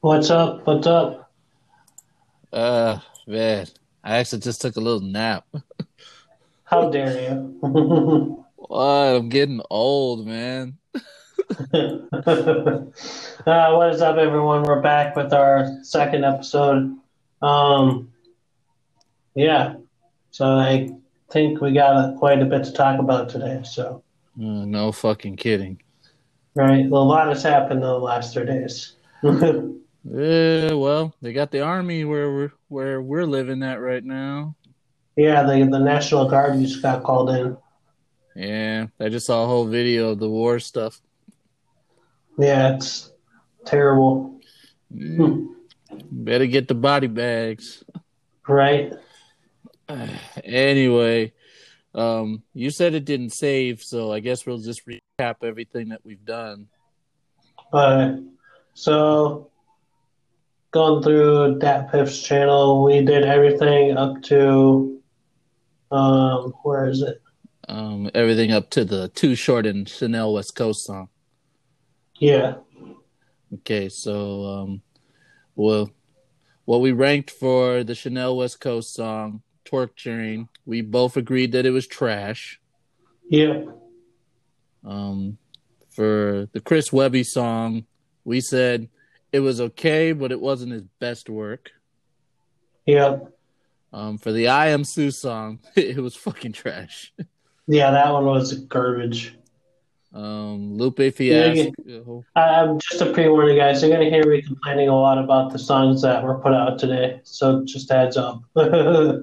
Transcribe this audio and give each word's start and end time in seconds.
What's 0.00 0.30
up? 0.30 0.66
What's 0.66 0.86
up? 0.86 1.30
Uh, 2.52 2.98
man, 3.26 3.66
I 4.02 4.16
actually 4.18 4.40
just 4.40 4.62
took 4.62 4.76
a 4.76 4.80
little 4.80 5.00
nap. 5.00 5.46
How 6.64 6.88
dare 6.90 7.30
you? 7.32 8.36
What? 8.56 9.16
I'm 9.16 9.28
getting 9.30 9.60
old, 9.68 10.26
man. 10.26 10.78
uh, 10.94 11.98
what 13.44 13.90
is 13.90 14.00
up, 14.00 14.16
everyone? 14.16 14.62
We're 14.62 14.80
back 14.80 15.16
with 15.16 15.32
our 15.32 15.66
second 15.82 16.24
episode. 16.24 16.96
Um, 17.42 18.12
yeah, 19.34 19.74
so 20.30 20.46
I 20.46 20.90
think 21.30 21.60
we 21.60 21.72
got 21.72 21.96
a, 21.96 22.16
quite 22.18 22.40
a 22.40 22.44
bit 22.44 22.62
to 22.64 22.72
talk 22.72 23.00
about 23.00 23.28
today. 23.28 23.60
So, 23.64 24.04
Uh, 24.38 24.64
no 24.66 24.92
fucking 24.92 25.36
kidding. 25.36 25.80
right, 26.54 26.88
well, 26.88 27.02
a 27.02 27.04
lot 27.04 27.28
has 27.28 27.42
happened 27.42 27.80
in 27.80 27.86
the 27.88 27.98
last 27.98 28.34
three 28.34 28.46
days. 28.46 28.92
Yeah, 30.04 30.72
well, 30.72 31.14
they 31.20 31.32
got 31.32 31.50
the 31.50 31.60
army 31.60 32.04
where 32.04 32.32
we're 32.32 32.52
where 32.68 33.02
we're 33.02 33.26
living 33.26 33.62
at 33.62 33.80
right 33.80 34.04
now. 34.04 34.56
yeah, 35.16 35.42
the 35.42 35.68
the 35.70 35.78
National 35.78 36.28
Guard 36.28 36.58
just 36.60 36.82
got 36.82 37.02
called 37.02 37.30
in. 37.30 37.56
Yeah, 38.34 38.86
I 38.98 39.08
just 39.08 39.26
saw 39.26 39.44
a 39.44 39.46
whole 39.46 39.66
video 39.66 40.10
of 40.10 40.18
the 40.18 40.28
war 40.28 40.58
stuff. 40.58 41.00
Yeah, 42.38 42.76
it's 42.76 43.10
terrible. 43.66 44.40
Better 44.90 46.46
get 46.46 46.68
the 46.68 46.74
body 46.74 47.06
bags. 47.06 47.84
Right? 48.48 48.92
Anyway, 50.44 51.32
um, 51.96 52.44
you 52.54 52.70
said 52.70 52.94
it 52.94 53.04
didn't 53.04 53.30
save, 53.30 53.82
so 53.82 54.12
I 54.12 54.20
guess 54.20 54.46
we'll 54.46 54.58
just 54.58 54.82
recap 54.86 55.42
everything 55.42 55.88
that 55.88 56.00
we've 56.04 56.24
done. 56.24 56.68
Uh, 57.72 58.18
so 58.72 59.49
going 60.70 61.02
through 61.02 61.58
DatPiff's 61.58 62.22
channel, 62.22 62.84
we 62.84 63.04
did 63.04 63.24
everything 63.24 63.96
up 63.96 64.22
to 64.24 65.00
um, 65.90 66.52
where 66.62 66.88
is 66.88 67.02
it? 67.02 67.20
Um, 67.68 68.10
everything 68.14 68.52
up 68.52 68.70
to 68.70 68.84
the 68.84 69.08
Too 69.08 69.34
Short 69.34 69.66
and 69.66 69.88
Chanel 69.88 70.32
West 70.32 70.54
Coast 70.54 70.84
song. 70.84 71.08
Yeah, 72.18 72.56
Okay, 73.52 73.88
so 73.88 74.44
um, 74.44 74.82
well, 75.56 75.90
what 76.66 76.80
we 76.80 76.92
ranked 76.92 77.30
for 77.30 77.82
the 77.82 77.96
Chanel 77.96 78.36
West 78.36 78.60
Coast 78.60 78.94
song, 78.94 79.42
Torque 79.64 79.96
Train, 79.96 80.48
we 80.64 80.82
both 80.82 81.16
agreed 81.16 81.50
that 81.52 81.66
it 81.66 81.70
was 81.70 81.86
trash. 81.88 82.60
yeah, 83.28 83.64
Um, 84.84 85.38
for 85.88 86.48
the 86.52 86.60
Chris 86.60 86.92
Webby 86.92 87.24
song, 87.24 87.86
we 88.24 88.40
said 88.40 88.88
it 89.32 89.40
was 89.40 89.60
okay, 89.60 90.12
but 90.12 90.32
it 90.32 90.40
wasn't 90.40 90.72
his 90.72 90.84
best 90.98 91.28
work. 91.30 91.70
yeah, 92.86 93.18
Um, 93.92 94.18
for 94.18 94.32
the 94.32 94.48
I 94.48 94.68
Am 94.68 94.84
Sue 94.84 95.10
song, 95.10 95.60
it 95.76 95.96
was 95.98 96.16
fucking 96.16 96.52
trash. 96.52 97.12
yeah. 97.66 97.90
That 97.90 98.12
one 98.12 98.24
was 98.26 98.52
garbage. 98.54 99.36
Um, 100.12 100.76
Lupe 100.76 101.14
Fiasco. 101.14 102.24
I'm 102.34 102.80
just 102.80 103.00
a 103.00 103.12
pre-warning, 103.12 103.56
guys. 103.56 103.80
You're 103.80 103.92
gonna 103.92 104.10
hear 104.10 104.26
me 104.28 104.42
complaining 104.42 104.88
a 104.88 104.96
lot 104.98 105.18
about 105.18 105.52
the 105.52 105.58
songs 105.58 106.02
that 106.02 106.24
were 106.24 106.34
put 106.40 106.52
out 106.52 106.80
today. 106.80 107.20
So 107.22 107.64
just 107.64 107.90
heads 107.90 108.16
up. 108.16 108.42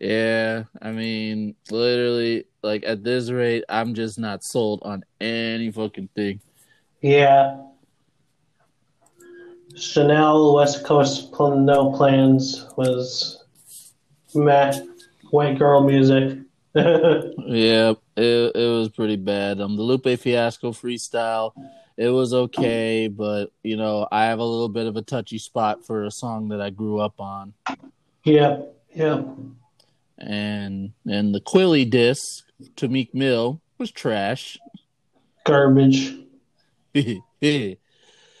Yeah, 0.00 0.62
I 0.80 0.92
mean, 0.92 1.56
literally, 1.72 2.44
like 2.62 2.84
at 2.86 3.02
this 3.02 3.30
rate, 3.30 3.64
I'm 3.68 3.94
just 3.94 4.16
not 4.16 4.44
sold 4.44 4.80
on 4.84 5.04
any 5.20 5.72
fucking 5.72 6.10
thing. 6.14 6.40
yeah. 7.00 7.62
Chanel 9.78 10.54
West 10.54 10.84
Coast 10.84 11.32
Pl- 11.32 11.56
No 11.58 11.92
Plans 11.92 12.66
was 12.76 13.44
meh. 14.34 14.78
White 15.30 15.58
girl 15.58 15.82
music. 15.82 16.38
Yeah, 16.74 17.94
it 18.16 18.52
it 18.54 18.68
was 18.70 18.90
pretty 18.90 19.16
bad. 19.16 19.60
Um, 19.60 19.74
the 19.76 19.82
Lupe 19.82 20.18
Fiasco 20.18 20.70
freestyle, 20.72 21.52
it 21.96 22.08
was 22.10 22.32
okay, 22.34 23.08
but 23.08 23.50
you 23.62 23.76
know, 23.76 24.06
I 24.12 24.26
have 24.26 24.38
a 24.38 24.44
little 24.44 24.68
bit 24.68 24.86
of 24.86 24.96
a 24.96 25.02
touchy 25.02 25.38
spot 25.38 25.84
for 25.84 26.04
a 26.04 26.10
song 26.10 26.48
that 26.50 26.60
I 26.60 26.70
grew 26.70 27.00
up 27.00 27.20
on, 27.20 27.54
Yep, 28.24 28.74
yep. 28.94 29.26
and 30.18 30.92
and 31.06 31.34
the 31.34 31.40
Quilly 31.40 31.84
disc 31.88 32.44
to 32.76 32.86
Meek 32.86 33.14
Mill 33.14 33.60
was 33.78 33.90
trash. 33.90 34.58
Garbage. 35.44 36.14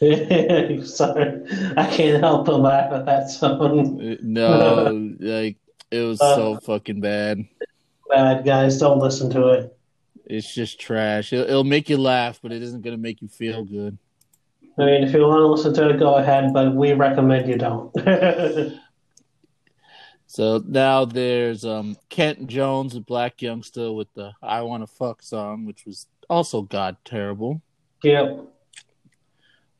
Sorry, 0.84 1.42
I 1.76 1.86
can't 1.90 2.22
help 2.22 2.46
but 2.46 2.60
laugh 2.60 2.92
at 2.92 3.06
that 3.06 3.30
song. 3.30 4.16
No, 4.22 5.16
like 5.20 5.56
it 5.90 6.00
was 6.02 6.18
so 6.18 6.58
fucking 6.60 7.00
bad. 7.00 7.46
Bad 8.08 8.44
guys, 8.44 8.78
don't 8.78 8.98
listen 8.98 9.30
to 9.30 9.48
it. 9.48 9.76
It's 10.24 10.54
just 10.54 10.80
trash. 10.80 11.32
It'll, 11.32 11.46
it'll 11.46 11.64
make 11.64 11.88
you 11.88 11.98
laugh, 11.98 12.38
but 12.42 12.52
it 12.52 12.62
isn't 12.62 12.82
gonna 12.82 12.96
make 12.96 13.22
you 13.22 13.28
feel 13.28 13.64
good. 13.64 13.98
I 14.78 14.84
mean, 14.84 15.02
if 15.02 15.12
you 15.12 15.22
want 15.22 15.40
to 15.40 15.46
listen 15.46 15.74
to 15.74 15.90
it, 15.90 15.98
go 15.98 16.14
ahead, 16.16 16.52
but 16.52 16.74
we 16.74 16.92
recommend 16.92 17.48
you 17.48 17.56
don't. 17.56 17.92
So 20.30 20.62
now 20.68 21.06
there's 21.06 21.64
um 21.64 21.96
Kent 22.10 22.48
Jones, 22.48 22.94
a 22.94 23.00
black 23.00 23.40
youngster, 23.40 23.90
with 23.90 24.12
the 24.12 24.32
"I 24.42 24.60
Want 24.60 24.82
to 24.82 24.86
Fuck" 24.86 25.22
song, 25.22 25.64
which 25.64 25.86
was 25.86 26.06
also 26.28 26.62
god 26.62 26.98
terrible. 27.04 27.62
yep. 28.02 28.38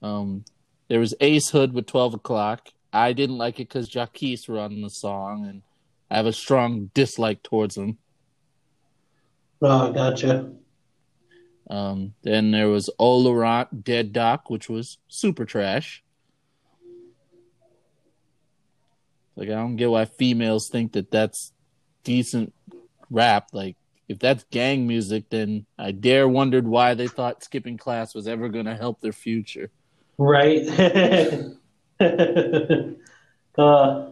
Um, 0.03 0.45
there 0.89 1.01
was 1.01 1.15
Ace 1.21 1.51
Hood 1.51 1.73
with 1.73 1.87
Twelve 1.87 2.15
O'clock. 2.15 2.69
I 2.93 3.13
didn't 3.13 3.39
like 3.39 3.61
it 3.61 3.69
because 3.69 3.91
Jacquees 3.91 4.49
were 4.49 4.59
on 4.59 4.81
the 4.81 4.91
song, 4.91 5.47
and 5.47 5.63
I 6.11 6.17
have 6.17 6.27
a 6.27 6.33
strong 6.33 6.91
dislike 6.95 7.43
towards 7.43 7.77
him. 7.77 7.99
Oh, 9.61 9.93
gotcha. 9.93 10.53
Um, 11.69 12.15
then 12.23 12.51
there 12.51 12.69
was 12.69 12.89
O 12.99 13.19
Laurent 13.19 13.85
Dead 13.85 14.13
Doc, 14.13 14.49
which 14.49 14.69
was 14.69 14.99
super 15.09 15.45
trash. 15.45 16.03
Like 19.37 19.51
I 19.51 19.55
don't 19.55 19.77
get 19.77 19.91
why 19.91 20.05
females 20.07 20.69
think 20.69 20.93
that 20.93 21.11
that's 21.11 21.53
decent 22.03 22.55
rap. 23.11 23.49
Like 23.53 23.77
if 24.09 24.19
that's 24.19 24.45
gang 24.51 24.87
music, 24.87 25.29
then 25.31 25.67
I 25.79 25.93
dare 25.93 26.27
wondered 26.27 26.67
why 26.67 26.95
they 26.95 27.07
thought 27.07 27.45
skipping 27.45 27.77
class 27.77 28.15
was 28.15 28.27
ever 28.27 28.49
going 28.49 28.65
to 28.65 28.75
help 28.75 29.01
their 29.01 29.13
future. 29.13 29.71
Right. 30.19 30.69
uh, 33.59 34.11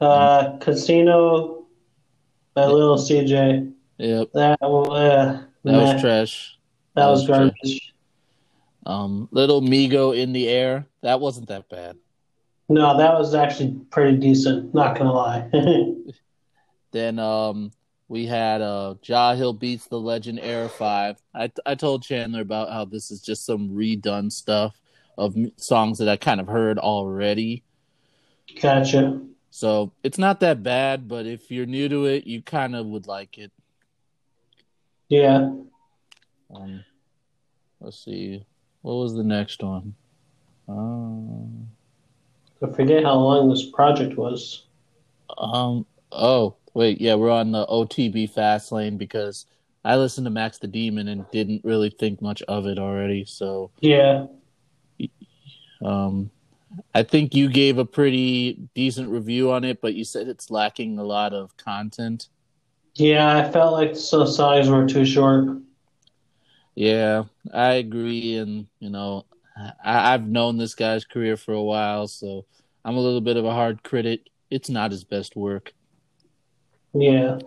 uh, 0.00 0.58
Casino 0.58 1.66
by 2.54 2.66
Little 2.66 2.96
CJ. 2.96 3.72
Yep, 3.98 4.30
That, 4.34 4.58
uh, 4.62 4.66
that 4.66 5.46
was 5.64 6.00
trash. 6.00 6.58
That 6.94 7.06
was 7.06 7.26
that 7.26 7.30
was 7.30 7.52
garbage. 7.60 7.94
Um, 8.86 9.28
Little 9.30 9.62
Migo 9.62 10.16
in 10.16 10.32
the 10.32 10.48
air, 10.48 10.86
that 11.02 11.20
wasn't 11.20 11.48
that 11.48 11.68
bad. 11.68 11.96
No, 12.68 12.96
that 12.96 13.14
was 13.18 13.34
actually 13.34 13.78
pretty 13.90 14.16
decent. 14.16 14.74
Not 14.74 14.96
gonna 14.98 15.12
lie. 15.12 15.48
Then 16.92 17.18
um, 17.18 17.72
we 18.06 18.24
had 18.24 18.62
uh, 18.62 18.94
Jahlil 19.02 19.58
beats 19.58 19.88
the 19.88 19.98
Legend 19.98 20.38
Era 20.40 20.68
Five. 20.68 21.20
I 21.34 21.50
I 21.66 21.74
told 21.74 22.04
Chandler 22.04 22.40
about 22.40 22.70
how 22.70 22.84
this 22.84 23.10
is 23.10 23.20
just 23.20 23.44
some 23.44 23.70
redone 23.70 24.30
stuff 24.30 24.80
of 25.16 25.36
songs 25.56 25.98
that 25.98 26.08
I 26.08 26.16
kind 26.16 26.40
of 26.40 26.48
heard 26.48 26.78
already. 26.78 27.62
gotcha. 28.60 29.20
So 29.50 29.92
it's 30.02 30.18
not 30.18 30.40
that 30.40 30.62
bad, 30.62 31.06
but 31.06 31.26
if 31.26 31.50
you're 31.50 31.66
new 31.66 31.88
to 31.88 32.06
it, 32.06 32.26
you 32.26 32.42
kind 32.42 32.74
of 32.74 32.86
would 32.86 33.06
like 33.06 33.38
it. 33.38 33.52
Yeah. 35.08 35.52
Um, 36.54 36.84
let's 37.80 38.04
see, 38.04 38.44
what 38.82 38.94
was 38.94 39.14
the 39.14 39.22
next 39.22 39.62
one? 39.62 39.94
Um, 40.68 41.68
I 42.62 42.70
forget 42.70 43.04
how 43.04 43.14
long 43.14 43.50
this 43.50 43.70
project 43.70 44.16
was. 44.16 44.64
um, 45.38 45.86
oh 46.10 46.56
wait, 46.74 47.00
yeah, 47.00 47.14
we're 47.14 47.30
on 47.30 47.52
the 47.52 47.66
OTB 47.66 48.30
fast 48.30 48.72
lane 48.72 48.96
because 48.96 49.46
I 49.84 49.96
listened 49.96 50.26
to 50.26 50.30
Max 50.30 50.58
the 50.58 50.66
Demon 50.66 51.08
and 51.08 51.30
didn't 51.30 51.64
really 51.64 51.90
think 51.90 52.22
much 52.22 52.42
of 52.42 52.66
it 52.66 52.78
already. 52.78 53.24
So 53.24 53.70
Yeah. 53.80 54.26
Um, 55.82 56.30
I 56.94 57.02
think 57.02 57.34
you 57.34 57.48
gave 57.48 57.78
a 57.78 57.84
pretty 57.84 58.68
decent 58.74 59.08
review 59.08 59.52
on 59.52 59.64
it, 59.64 59.80
but 59.80 59.94
you 59.94 60.04
said 60.04 60.28
it's 60.28 60.50
lacking 60.50 60.98
a 60.98 61.04
lot 61.04 61.32
of 61.32 61.56
content. 61.56 62.28
Yeah, 62.94 63.36
I 63.36 63.50
felt 63.50 63.72
like 63.72 63.92
the 63.92 64.26
songs 64.26 64.68
were 64.68 64.86
too 64.86 65.04
short. 65.04 65.58
Yeah, 66.74 67.24
I 67.52 67.74
agree, 67.74 68.36
and 68.36 68.66
you 68.80 68.90
know, 68.90 69.26
I, 69.56 70.14
I've 70.14 70.26
known 70.26 70.58
this 70.58 70.74
guy's 70.74 71.04
career 71.04 71.36
for 71.36 71.54
a 71.54 71.62
while, 71.62 72.08
so 72.08 72.44
I'm 72.84 72.96
a 72.96 73.00
little 73.00 73.20
bit 73.20 73.36
of 73.36 73.44
a 73.44 73.52
hard 73.52 73.82
critic. 73.82 74.28
It's 74.50 74.68
not 74.68 74.90
his 74.90 75.04
best 75.04 75.36
work. 75.36 75.72
Yeah. 76.92 77.38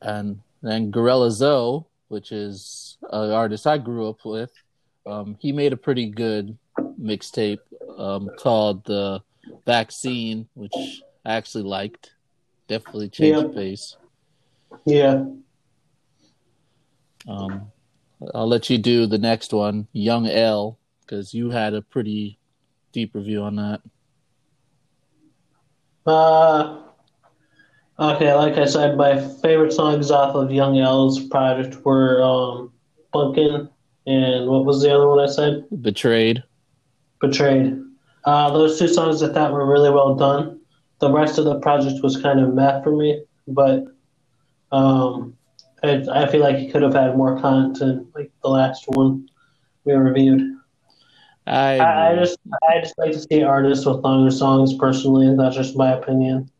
And 0.00 0.40
then 0.62 0.90
Gorilla 0.90 1.30
Zoe, 1.30 1.84
which 2.08 2.32
is 2.32 2.96
an 3.10 3.30
artist 3.30 3.66
I 3.66 3.78
grew 3.78 4.08
up 4.08 4.24
with, 4.24 4.52
um, 5.06 5.36
he 5.40 5.52
made 5.52 5.72
a 5.72 5.76
pretty 5.76 6.06
good 6.06 6.56
mixtape 7.00 7.60
um, 7.96 8.30
called 8.38 8.84
the 8.84 9.22
Vaccine, 9.66 10.48
which 10.54 10.74
I 11.24 11.34
actually 11.34 11.64
liked. 11.64 12.12
Definitely 12.68 13.08
changed 13.08 13.40
Yep. 13.40 13.52
the 13.52 13.56
pace. 13.56 13.96
Yeah. 14.84 15.24
Um, 17.26 17.72
I'll 18.34 18.48
let 18.48 18.68
you 18.70 18.78
do 18.78 19.06
the 19.06 19.18
next 19.18 19.52
one, 19.52 19.86
Young 19.92 20.26
L, 20.26 20.78
because 21.00 21.32
you 21.32 21.50
had 21.50 21.74
a 21.74 21.82
pretty 21.82 22.38
deep 22.92 23.14
review 23.14 23.42
on 23.42 23.56
that. 23.56 23.80
Uh, 26.06 26.80
okay, 27.98 28.32
like 28.34 28.56
I 28.56 28.64
said, 28.64 28.96
my 28.96 29.20
favorite 29.42 29.72
songs 29.72 30.10
off 30.10 30.34
of 30.34 30.50
Young 30.50 30.78
L's 30.78 31.26
project 31.28 31.84
were 31.84 32.22
um, 32.22 32.72
Bunkin' 33.12 33.68
and 34.06 34.46
what 34.48 34.64
was 34.64 34.80
the 34.80 34.94
other 34.94 35.06
one 35.06 35.20
I 35.20 35.26
said? 35.26 35.64
Betrayed. 35.82 36.42
Betrayed. 37.20 37.80
Uh, 38.24 38.50
those 38.52 38.78
two 38.78 38.88
songs 38.88 39.22
I 39.22 39.32
thought 39.32 39.52
were 39.52 39.66
really 39.66 39.90
well 39.90 40.14
done. 40.14 40.60
The 41.00 41.10
rest 41.10 41.38
of 41.38 41.44
the 41.44 41.60
project 41.60 42.02
was 42.02 42.20
kind 42.20 42.40
of 42.40 42.54
meh 42.54 42.82
for 42.82 42.96
me, 42.96 43.22
but 43.46 43.84
um, 44.72 45.36
I, 45.82 46.04
I 46.12 46.30
feel 46.30 46.40
like 46.40 46.56
he 46.56 46.70
could 46.70 46.82
have 46.82 46.94
had 46.94 47.16
more 47.16 47.40
content, 47.40 48.08
like 48.14 48.30
the 48.42 48.48
last 48.48 48.84
one 48.88 49.28
we 49.84 49.92
reviewed. 49.94 50.56
I, 51.46 51.78
I, 51.78 52.10
I 52.12 52.16
just 52.16 52.38
I 52.68 52.80
just 52.80 52.98
like 52.98 53.12
to 53.12 53.20
see 53.20 53.42
artists 53.42 53.86
with 53.86 53.98
longer 53.98 54.30
songs 54.30 54.74
personally. 54.74 55.34
That's 55.36 55.56
just 55.56 55.76
my 55.76 55.92
opinion. 55.92 56.50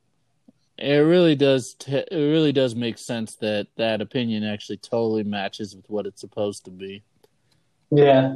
it 0.78 1.04
really 1.04 1.34
does. 1.34 1.75
T- 1.75 1.93
it 1.93 2.11
really 2.11 2.52
does 2.52 2.75
make 2.75 2.96
sense 2.96 3.34
that 3.37 3.66
that 3.76 4.00
opinion 4.00 4.44
actually 4.44 4.78
totally 4.78 5.25
matches 5.25 5.76
with 5.76 5.90
what 5.90 6.06
it's 6.06 6.20
supposed 6.20 6.64
to 6.64 6.70
be. 6.70 7.02
Yeah. 7.90 8.34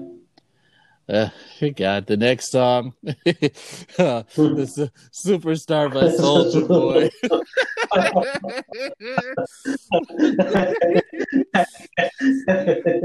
Uh, 1.08 1.28
God, 1.76 2.06
the 2.06 2.16
next 2.16 2.50
song, 2.50 2.94
uh, 3.06 4.22
this 4.37 4.78
uh, 4.78 4.88
"Superstar" 5.12 5.93
by 5.93 6.08
Soulja 6.14 6.69
Boy. 6.69 7.10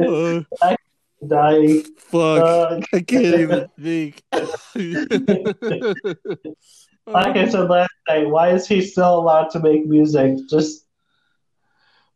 Uh, 0.07 0.35
Dying. 1.27 1.83
fuck, 1.97 2.44
Uh, 2.44 2.79
I 2.94 2.99
can't 3.01 3.25
even 3.25 3.67
think. 3.81 4.23
like 7.07 7.35
I 7.35 7.49
said 7.49 7.69
last 7.69 7.89
night, 8.07 8.29
why 8.29 8.51
is 8.51 8.67
he 8.67 8.81
still 8.81 9.19
allowed 9.19 9.49
to 9.51 9.59
make 9.59 9.85
music? 9.88 10.38
Just 10.49 10.85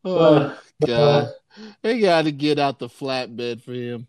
oh 0.06 0.56
God, 0.86 1.34
they 1.82 2.00
got 2.00 2.24
to 2.24 2.32
get 2.32 2.60
out 2.60 2.80
the 2.80 2.88
flatbed 2.88 3.62
for 3.62 3.74
him. 3.74 4.08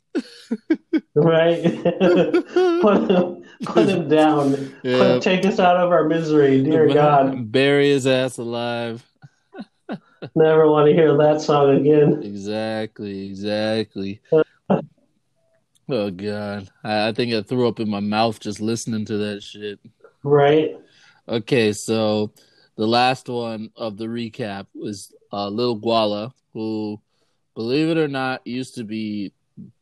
right. 1.15 1.63
put 2.83 3.11
him, 3.11 3.45
put 3.65 3.89
him 3.89 4.09
down. 4.09 4.75
Yeah. 4.83 4.99
Put, 4.99 5.23
take 5.23 5.45
us 5.47 5.59
out 5.59 5.77
of 5.77 5.91
our 5.91 6.05
misery, 6.09 6.63
dear 6.63 6.89
God. 6.89 7.51
bury 7.51 7.91
his 7.91 8.07
ass 8.07 8.39
alive. 8.39 9.05
Never 10.35 10.71
want 10.71 10.89
to 10.89 10.95
hear 10.95 11.17
that 11.17 11.41
song 11.41 11.77
again. 11.77 12.23
Exactly, 12.23 13.27
exactly. 13.27 14.21
Oh 15.89 16.11
God, 16.11 16.71
I, 16.85 17.09
I 17.09 17.13
think 17.13 17.35
I 17.35 17.43
threw 17.43 17.69
up 17.69 17.81
in 17.81 17.91
my 17.91 18.01
mouth 18.01 18.39
just 18.41 18.61
listening 18.61 19.05
to 19.07 19.17
that 19.19 19.43
shit. 19.43 19.81
Right. 20.23 20.79
Okay, 21.29 21.73
so 21.73 22.33
the 22.77 22.87
last 22.87 23.29
one 23.29 23.71
of 23.77 23.99
the 23.99 24.07
recap 24.07 24.69
was 24.75 25.13
uh, 25.33 25.49
Lil 25.49 25.79
Guala, 25.79 26.33
who, 26.53 27.01
believe 27.55 27.89
it 27.89 27.99
or 27.99 28.09
not, 28.09 28.47
used 28.47 28.75
to 28.77 28.85
be 28.85 29.33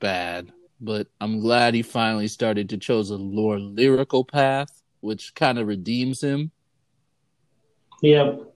bad, 0.00 0.52
but 0.80 1.06
I'm 1.20 1.40
glad 1.40 1.74
he 1.74 1.82
finally 1.82 2.28
started 2.28 2.68
to 2.70 2.78
chose 2.78 3.10
a 3.10 3.18
more 3.18 3.58
lyrical 3.58 4.24
path, 4.24 4.82
which 5.00 5.34
kind 5.34 5.58
of 5.58 5.66
redeems 5.66 6.22
him. 6.22 6.50
Yep. 8.02 8.46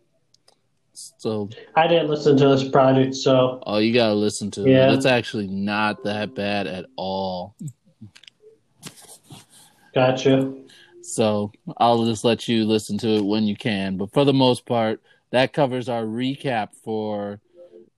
So, 0.94 1.50
I 1.74 1.88
didn't 1.88 2.08
listen 2.08 2.36
to 2.36 2.48
this 2.48 2.68
project, 2.68 3.14
so 3.16 3.60
oh, 3.66 3.78
you 3.78 3.92
gotta 3.92 4.14
listen 4.14 4.50
to 4.52 4.62
Yeah. 4.62 4.90
it. 4.90 4.94
It's 4.94 5.06
actually 5.06 5.48
not 5.48 6.04
that 6.04 6.34
bad 6.34 6.66
at 6.66 6.86
all. 6.96 7.56
gotcha. 9.94 10.54
So 11.02 11.52
I'll 11.76 12.04
just 12.06 12.24
let 12.24 12.48
you 12.48 12.64
listen 12.64 12.96
to 12.98 13.08
it 13.16 13.24
when 13.24 13.44
you 13.44 13.56
can. 13.56 13.96
But 13.96 14.12
for 14.12 14.24
the 14.24 14.32
most 14.32 14.64
part, 14.66 15.02
that 15.30 15.52
covers 15.52 15.88
our 15.88 16.04
recap 16.04 16.74
for 16.82 17.40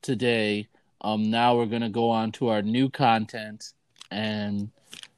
today. 0.03 0.69
Um, 1.01 1.31
now 1.31 1.57
we're 1.57 1.67
gonna 1.67 1.91
go 1.91 2.11
on 2.11 2.33
to 2.33 2.49
our 2.49 2.63
new 2.63 2.89
content, 2.91 3.73
and 4.11 4.71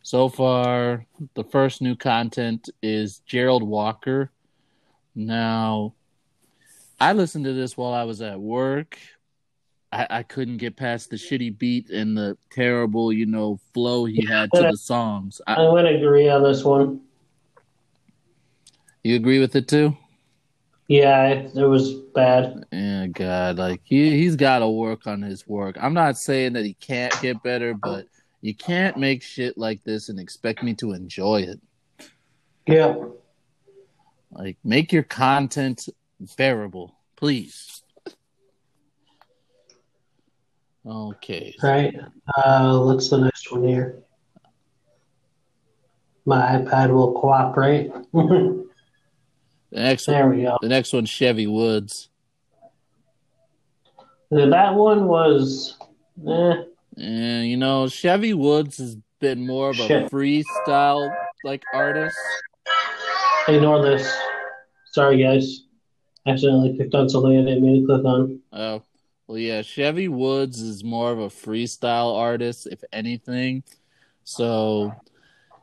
so 0.02 0.28
far 0.28 1.06
the 1.34 1.44
first 1.44 1.82
new 1.82 1.94
content 1.94 2.68
is 2.82 3.20
Gerald 3.26 3.62
Walker. 3.62 4.30
Now, 5.14 5.94
I 7.00 7.12
listened 7.12 7.44
to 7.44 7.52
this 7.52 7.76
while 7.76 7.92
I 7.92 8.04
was 8.04 8.22
at 8.22 8.40
work. 8.40 8.98
I, 9.92 10.06
I 10.10 10.22
couldn't 10.22 10.58
get 10.58 10.76
past 10.76 11.10
the 11.10 11.16
shitty 11.16 11.58
beat 11.58 11.90
and 11.90 12.16
the 12.16 12.36
terrible, 12.50 13.12
you 13.12 13.26
know, 13.26 13.58
flow 13.72 14.04
he 14.04 14.24
had 14.26 14.50
to 14.52 14.62
the 14.62 14.76
songs. 14.76 15.40
I, 15.46 15.54
I'm 15.54 15.74
gonna 15.74 15.90
agree 15.90 16.28
on 16.28 16.42
this 16.42 16.64
one. 16.64 17.00
you 19.02 19.16
agree 19.16 19.38
with 19.38 19.56
it 19.56 19.68
too? 19.68 19.96
Yeah, 20.88 21.26
it, 21.28 21.54
it 21.54 21.66
was 21.66 21.94
bad. 22.14 22.64
Yeah, 22.72 23.06
God, 23.08 23.58
like 23.58 23.82
he 23.84 24.16
he's 24.18 24.36
got 24.36 24.60
to 24.60 24.68
work 24.68 25.06
on 25.06 25.20
his 25.20 25.46
work. 25.46 25.76
I'm 25.78 25.92
not 25.92 26.16
saying 26.16 26.54
that 26.54 26.64
he 26.64 26.74
can't 26.74 27.14
get 27.20 27.42
better, 27.42 27.74
but 27.74 28.06
you 28.40 28.54
can't 28.54 28.96
make 28.96 29.22
shit 29.22 29.58
like 29.58 29.84
this 29.84 30.08
and 30.08 30.18
expect 30.18 30.62
me 30.62 30.74
to 30.74 30.92
enjoy 30.92 31.42
it. 31.42 31.60
Yeah. 32.66 32.96
Like, 34.30 34.56
make 34.64 34.92
your 34.92 35.02
content 35.02 35.88
bearable, 36.36 36.94
please. 37.16 37.82
Okay, 40.86 41.54
Right. 41.62 41.94
Uh, 42.36 42.80
what's 42.80 43.10
the 43.10 43.18
next 43.18 43.52
one 43.52 43.62
here? 43.62 44.02
My 46.24 46.58
iPad 46.58 46.90
will 46.90 47.12
cooperate. 47.12 47.90
the 49.70 49.80
next 49.80 50.06
there 50.06 50.28
we 50.28 50.42
go. 50.42 50.58
the 50.62 50.68
next 50.68 50.92
one's 50.92 51.10
Chevy 51.10 51.46
Woods. 51.46 52.08
That 54.30 54.74
one 54.74 55.06
was, 55.08 55.76
eh, 56.26 56.54
And 56.96 57.46
you 57.48 57.56
know, 57.56 57.88
Chevy 57.88 58.34
Woods 58.34 58.76
has 58.78 58.96
been 59.20 59.46
more 59.46 59.70
of 59.70 59.78
a 59.80 59.86
Shit. 59.86 60.10
freestyle 60.10 61.14
like 61.44 61.62
artist. 61.72 62.16
ignore 63.48 63.82
this. 63.82 64.12
Sorry, 64.92 65.22
guys. 65.22 65.64
Accidentally 66.26 66.76
clicked 66.76 66.94
on 66.94 67.08
something 67.08 67.38
I 67.38 67.42
didn't 67.42 67.62
mean 67.62 67.80
to 67.80 67.86
click 67.86 68.04
on. 68.04 68.40
Oh, 68.52 68.82
well, 69.26 69.38
yeah. 69.38 69.62
Chevy 69.62 70.08
Woods 70.08 70.60
is 70.60 70.84
more 70.84 71.10
of 71.10 71.18
a 71.18 71.28
freestyle 71.28 72.14
artist, 72.16 72.66
if 72.66 72.84
anything. 72.92 73.62
So, 74.24 74.92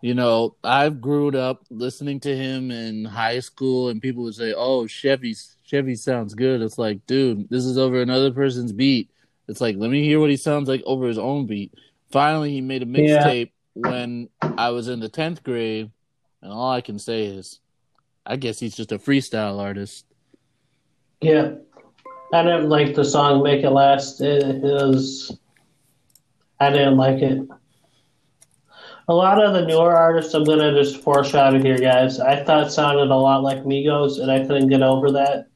you 0.01 0.13
know, 0.13 0.55
I've 0.63 1.01
grown 1.01 1.35
up 1.35 1.63
listening 1.69 2.19
to 2.21 2.35
him 2.35 2.71
in 2.71 3.05
high 3.05 3.39
school, 3.39 3.89
and 3.89 4.01
people 4.01 4.23
would 4.23 4.35
say, 4.35 4.53
"Oh, 4.55 4.85
Chevy, 4.87 5.35
Chevy 5.63 5.95
sounds 5.95 6.33
good." 6.33 6.61
It's 6.61 6.77
like, 6.77 7.05
dude, 7.07 7.49
this 7.49 7.65
is 7.65 7.77
over 7.77 8.01
another 8.01 8.31
person's 8.31 8.71
beat. 8.71 9.09
It's 9.47 9.61
like, 9.61 9.75
let 9.77 9.91
me 9.91 10.03
hear 10.03 10.19
what 10.19 10.29
he 10.29 10.37
sounds 10.37 10.67
like 10.67 10.81
over 10.85 11.07
his 11.07 11.17
own 11.19 11.45
beat. 11.45 11.73
Finally, 12.11 12.51
he 12.51 12.61
made 12.61 12.81
a 12.83 12.85
Yeah. 12.85 13.23
mixtape 13.23 13.51
when 13.73 14.29
I 14.41 14.69
was 14.69 14.87
in 14.87 14.99
the 14.99 15.09
tenth 15.09 15.43
grade, 15.43 15.91
and 16.41 16.51
all 16.51 16.71
I 16.71 16.81
can 16.81 16.97
say 16.99 17.25
is, 17.25 17.59
I 18.25 18.37
guess 18.37 18.59
he's 18.59 18.75
just 18.75 18.91
a 18.91 18.97
freestyle 18.97 19.59
artist. 19.59 20.05
Yeah. 21.21 21.55
I 22.33 22.41
didn't 22.43 22.69
like 22.69 22.95
the 22.95 23.05
song 23.05 23.43
Make 23.43 23.63
It 23.63 23.69
Last. 23.69 24.19
It, 24.19 24.43
it 24.43 24.61
was. 24.63 25.37
I 26.59 26.69
didn't 26.71 26.97
like 26.97 27.21
it. 27.21 27.47
A 29.07 29.13
lot 29.13 29.43
of 29.43 29.53
the 29.53 29.65
newer 29.65 29.95
artists, 29.95 30.33
I'm 30.33 30.43
going 30.43 30.59
to 30.59 30.74
just 30.74 31.01
foreshadow 31.01 31.59
here, 31.59 31.77
guys. 31.77 32.19
I 32.19 32.43
thought 32.43 32.71
sounded 32.71 33.12
a 33.12 33.15
lot 33.15 33.43
like 33.43 33.63
Migos, 33.63 34.19
and 34.19 34.31
I 34.31 34.39
couldn't 34.39 34.69
get 34.69 34.81
over 34.81 35.12
that. 35.12 35.47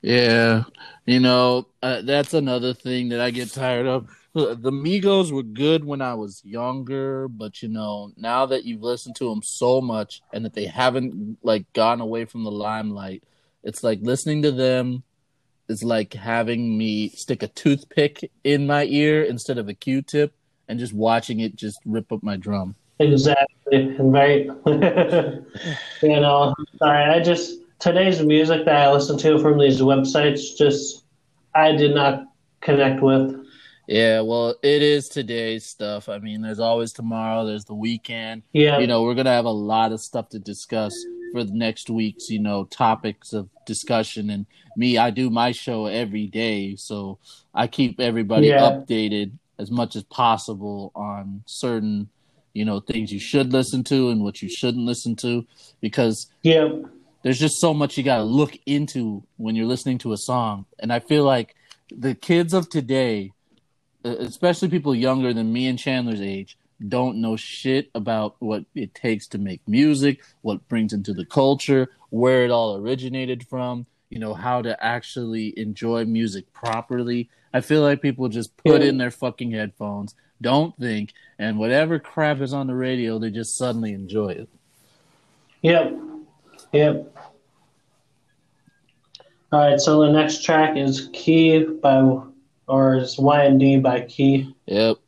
Yeah, 0.00 0.64
you 1.04 1.20
know, 1.20 1.66
uh, 1.82 2.02
that's 2.02 2.32
another 2.32 2.72
thing 2.72 3.10
that 3.10 3.20
I 3.20 3.30
get 3.30 3.50
tired 3.52 3.86
of. 3.86 4.08
The 4.34 4.70
Migos 4.70 5.32
were 5.32 5.42
good 5.42 5.84
when 5.84 6.00
I 6.00 6.14
was 6.14 6.42
younger, 6.44 7.26
but 7.26 7.60
you 7.60 7.68
know, 7.68 8.12
now 8.16 8.46
that 8.46 8.64
you've 8.64 8.82
listened 8.82 9.16
to 9.16 9.28
them 9.28 9.42
so 9.42 9.80
much 9.80 10.20
and 10.32 10.44
that 10.44 10.54
they 10.54 10.66
haven't 10.66 11.38
like 11.42 11.72
gone 11.72 12.00
away 12.00 12.24
from 12.24 12.44
the 12.44 12.50
limelight, 12.50 13.24
it's 13.64 13.82
like 13.82 13.98
listening 14.02 14.42
to 14.42 14.52
them 14.52 15.02
is 15.68 15.82
like 15.82 16.14
having 16.14 16.78
me 16.78 17.08
stick 17.08 17.42
a 17.42 17.48
toothpick 17.48 18.30
in 18.44 18.66
my 18.66 18.84
ear 18.84 19.24
instead 19.24 19.58
of 19.58 19.68
a 19.68 19.74
Q-tip 19.74 20.32
and 20.68 20.78
just 20.78 20.92
watching 20.92 21.40
it 21.40 21.56
just 21.56 21.80
rip 21.84 22.12
up 22.12 22.22
my 22.22 22.36
drum. 22.36 22.74
Exactly, 23.00 23.96
right? 23.98 24.46
you 26.02 26.20
know, 26.20 26.54
sorry, 26.78 27.04
I 27.04 27.20
just. 27.20 27.60
Today's 27.80 28.20
music 28.20 28.64
that 28.64 28.74
I 28.74 28.92
listen 28.92 29.16
to 29.18 29.38
from 29.38 29.56
these 29.58 29.80
websites 29.80 30.56
just. 30.56 31.04
I 31.54 31.72
did 31.72 31.94
not 31.94 32.24
connect 32.60 33.02
with. 33.02 33.46
Yeah, 33.86 34.20
well, 34.20 34.56
it 34.62 34.82
is 34.82 35.08
today's 35.08 35.64
stuff. 35.64 36.08
I 36.08 36.18
mean, 36.18 36.42
there's 36.42 36.58
always 36.60 36.92
tomorrow. 36.92 37.46
There's 37.46 37.64
the 37.64 37.74
weekend. 37.74 38.42
Yeah. 38.52 38.78
You 38.78 38.86
know, 38.86 39.02
we're 39.02 39.14
gonna 39.14 39.30
have 39.30 39.44
a 39.44 39.50
lot 39.50 39.92
of 39.92 40.00
stuff 40.00 40.28
to 40.30 40.38
discuss 40.38 40.94
for 41.32 41.44
the 41.44 41.52
next 41.54 41.88
week's, 41.88 42.28
you 42.28 42.38
know, 42.40 42.64
topics 42.64 43.32
of 43.32 43.48
discussion. 43.64 44.30
And 44.30 44.44
me, 44.76 44.98
I 44.98 45.10
do 45.10 45.30
my 45.30 45.52
show 45.52 45.86
every 45.86 46.26
day, 46.26 46.74
so 46.76 47.18
I 47.54 47.66
keep 47.66 48.00
everybody 48.00 48.48
Yeah. 48.48 48.60
updated 48.60 49.32
as 49.58 49.70
much 49.70 49.96
as 49.96 50.02
possible 50.04 50.92
on 50.94 51.42
certain, 51.46 52.08
you 52.52 52.64
know, 52.64 52.80
things 52.80 53.12
you 53.12 53.18
should 53.18 53.52
listen 53.52 53.84
to 53.84 54.10
and 54.10 54.22
what 54.22 54.40
you 54.42 54.48
shouldn't 54.48 54.84
listen 54.84 55.16
to, 55.16 55.46
because 55.80 56.30
yeah. 56.42 56.68
there's 57.22 57.38
just 57.38 57.60
so 57.60 57.74
much 57.74 57.96
you 57.96 58.04
got 58.04 58.18
to 58.18 58.24
look 58.24 58.56
into 58.66 59.22
when 59.36 59.54
you're 59.54 59.66
listening 59.66 59.98
to 59.98 60.12
a 60.12 60.16
song 60.16 60.66
and 60.78 60.92
i 60.92 60.98
feel 60.98 61.24
like 61.24 61.54
the 61.90 62.14
kids 62.14 62.52
of 62.52 62.68
today 62.68 63.32
especially 64.04 64.68
people 64.68 64.94
younger 64.94 65.32
than 65.32 65.52
me 65.52 65.66
and 65.66 65.78
chandler's 65.78 66.20
age 66.20 66.58
don't 66.86 67.20
know 67.20 67.36
shit 67.36 67.90
about 67.94 68.36
what 68.38 68.64
it 68.74 68.94
takes 68.94 69.26
to 69.26 69.38
make 69.38 69.60
music 69.66 70.22
what 70.42 70.66
brings 70.68 70.92
into 70.92 71.12
the 71.12 71.24
culture 71.24 71.88
where 72.10 72.44
it 72.44 72.50
all 72.50 72.76
originated 72.76 73.46
from 73.48 73.86
you 74.10 74.18
know 74.18 74.34
how 74.34 74.62
to 74.62 74.82
actually 74.82 75.58
enjoy 75.58 76.04
music 76.04 76.52
properly 76.52 77.28
i 77.54 77.60
feel 77.60 77.82
like 77.82 78.00
people 78.02 78.28
just 78.28 78.56
put 78.58 78.82
Yeah. 78.82 78.88
in 78.88 78.98
their 78.98 79.10
fucking 79.10 79.50
headphones 79.52 80.14
don't 80.40 80.76
think 80.78 81.12
and 81.38 81.58
whatever 81.58 81.98
crap 81.98 82.40
is 82.40 82.52
on 82.52 82.66
the 82.66 82.74
radio 82.74 83.18
they 83.18 83.30
just 83.30 83.56
suddenly 83.56 83.92
enjoy 83.92 84.30
it 84.30 84.48
Yep. 85.62 85.92
Yep. 86.72 87.16
All 89.50 89.60
right, 89.60 89.80
so 89.80 90.00
the 90.02 90.12
next 90.12 90.44
track 90.44 90.76
is 90.76 91.08
Key 91.12 91.64
by, 91.64 92.20
or 92.68 92.96
is 92.96 93.16
YND 93.16 93.82
by 93.82 94.02
Key. 94.02 94.54
yep 94.66 94.98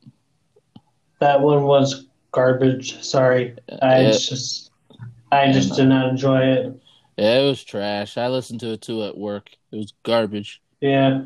That 1.21 1.41
one 1.41 1.65
was 1.65 2.07
garbage. 2.33 3.03
Sorry, 3.03 3.55
uh, 3.71 3.77
I 3.83 4.01
Yeah. 4.01 4.11
just, 4.13 4.71
I 5.31 5.53
just 5.53 5.77
did 5.77 5.87
not 5.89 6.09
enjoy 6.09 6.41
it. 6.41 6.81
Yeah, 7.19 7.41
it 7.41 7.47
was 7.47 7.63
trash. 7.63 8.17
I 8.17 8.29
listened 8.29 8.61
to 8.61 8.73
it 8.73 8.81
too 8.81 9.05
at 9.05 9.17
work. 9.19 9.51
It 9.73 9.77
was 9.77 9.93
garbage. 10.05 10.63
Yeah, 10.81 11.25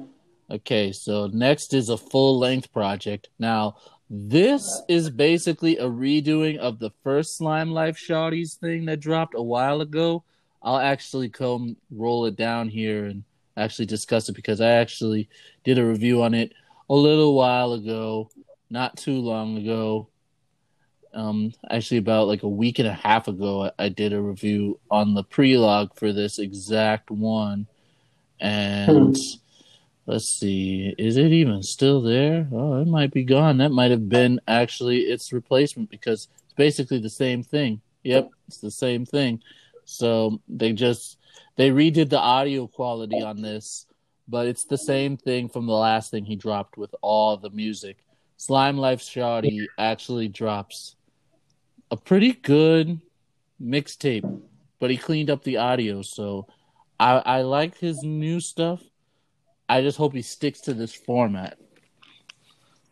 Okay, 0.50 0.92
so 0.92 1.28
next 1.32 1.72
is 1.72 1.88
a 1.88 1.96
full 1.96 2.38
length 2.38 2.72
project. 2.72 3.28
Now, 3.38 3.76
this 4.10 4.82
is 4.88 5.08
basically 5.08 5.78
a 5.78 5.86
redoing 5.86 6.58
of 6.58 6.78
the 6.78 6.90
first 7.02 7.38
Slime 7.38 7.70
Life 7.70 7.96
Shawties 7.96 8.56
thing 8.56 8.84
that 8.84 9.00
dropped 9.00 9.34
a 9.34 9.42
while 9.42 9.80
ago. 9.80 10.22
I'll 10.62 10.78
actually 10.78 11.30
come 11.30 11.76
roll 11.90 12.26
it 12.26 12.36
down 12.36 12.68
here 12.68 13.06
and 13.06 13.24
actually 13.56 13.86
discuss 13.86 14.28
it 14.28 14.34
because 14.34 14.60
I 14.60 14.72
actually 14.72 15.28
did 15.62 15.78
a 15.78 15.84
review 15.84 16.22
on 16.22 16.34
it 16.34 16.52
a 16.90 16.94
little 16.94 17.34
while 17.34 17.72
ago, 17.72 18.30
not 18.68 18.96
too 18.96 19.18
long 19.18 19.56
ago. 19.56 20.08
Um, 21.14 21.52
actually, 21.70 21.98
about 21.98 22.26
like 22.26 22.42
a 22.42 22.48
week 22.48 22.78
and 22.78 22.88
a 22.88 22.92
half 22.92 23.28
ago, 23.28 23.64
I, 23.64 23.84
I 23.84 23.88
did 23.88 24.12
a 24.12 24.20
review 24.20 24.80
on 24.90 25.14
the 25.14 25.24
prelogue 25.24 25.96
for 25.96 26.12
this 26.12 26.38
exact 26.38 27.10
one, 27.10 27.66
and 28.40 29.16
let's 30.06 30.28
see, 30.28 30.94
is 30.98 31.16
it 31.16 31.32
even 31.32 31.62
still 31.62 32.00
there? 32.02 32.48
Oh, 32.52 32.80
it 32.80 32.86
might 32.86 33.12
be 33.12 33.24
gone. 33.24 33.58
That 33.58 33.72
might 33.72 33.90
have 33.90 34.08
been 34.08 34.40
actually 34.46 35.00
its 35.00 35.32
replacement 35.32 35.90
because 35.90 36.28
it's 36.44 36.54
basically 36.54 36.98
the 36.98 37.10
same 37.10 37.42
thing. 37.42 37.80
Yep, 38.02 38.30
it's 38.46 38.58
the 38.58 38.70
same 38.70 39.06
thing. 39.06 39.42
So 39.84 40.40
they 40.48 40.72
just 40.72 41.18
they 41.56 41.70
redid 41.70 42.10
the 42.10 42.18
audio 42.18 42.66
quality 42.66 43.22
on 43.22 43.40
this, 43.40 43.86
but 44.28 44.46
it's 44.46 44.64
the 44.64 44.78
same 44.78 45.16
thing 45.16 45.48
from 45.48 45.66
the 45.66 45.72
last 45.72 46.10
thing 46.10 46.24
he 46.24 46.36
dropped 46.36 46.76
with 46.76 46.94
all 47.00 47.36
the 47.36 47.50
music. 47.50 48.04
Slime 48.36 48.76
Life 48.76 49.00
Shawty 49.00 49.66
actually 49.78 50.28
drops 50.28 50.96
a 51.90 51.96
pretty 51.96 52.32
good 52.32 53.00
mixtape, 53.62 54.40
but 54.80 54.90
he 54.90 54.96
cleaned 54.96 55.30
up 55.30 55.44
the 55.44 55.56
audio, 55.56 56.02
so 56.02 56.46
I 57.00 57.12
I 57.18 57.42
like 57.42 57.78
his 57.78 58.02
new 58.02 58.40
stuff. 58.40 58.82
I 59.68 59.80
just 59.80 59.96
hope 59.98 60.12
he 60.14 60.22
sticks 60.22 60.60
to 60.62 60.74
this 60.74 60.92
format. 60.94 61.58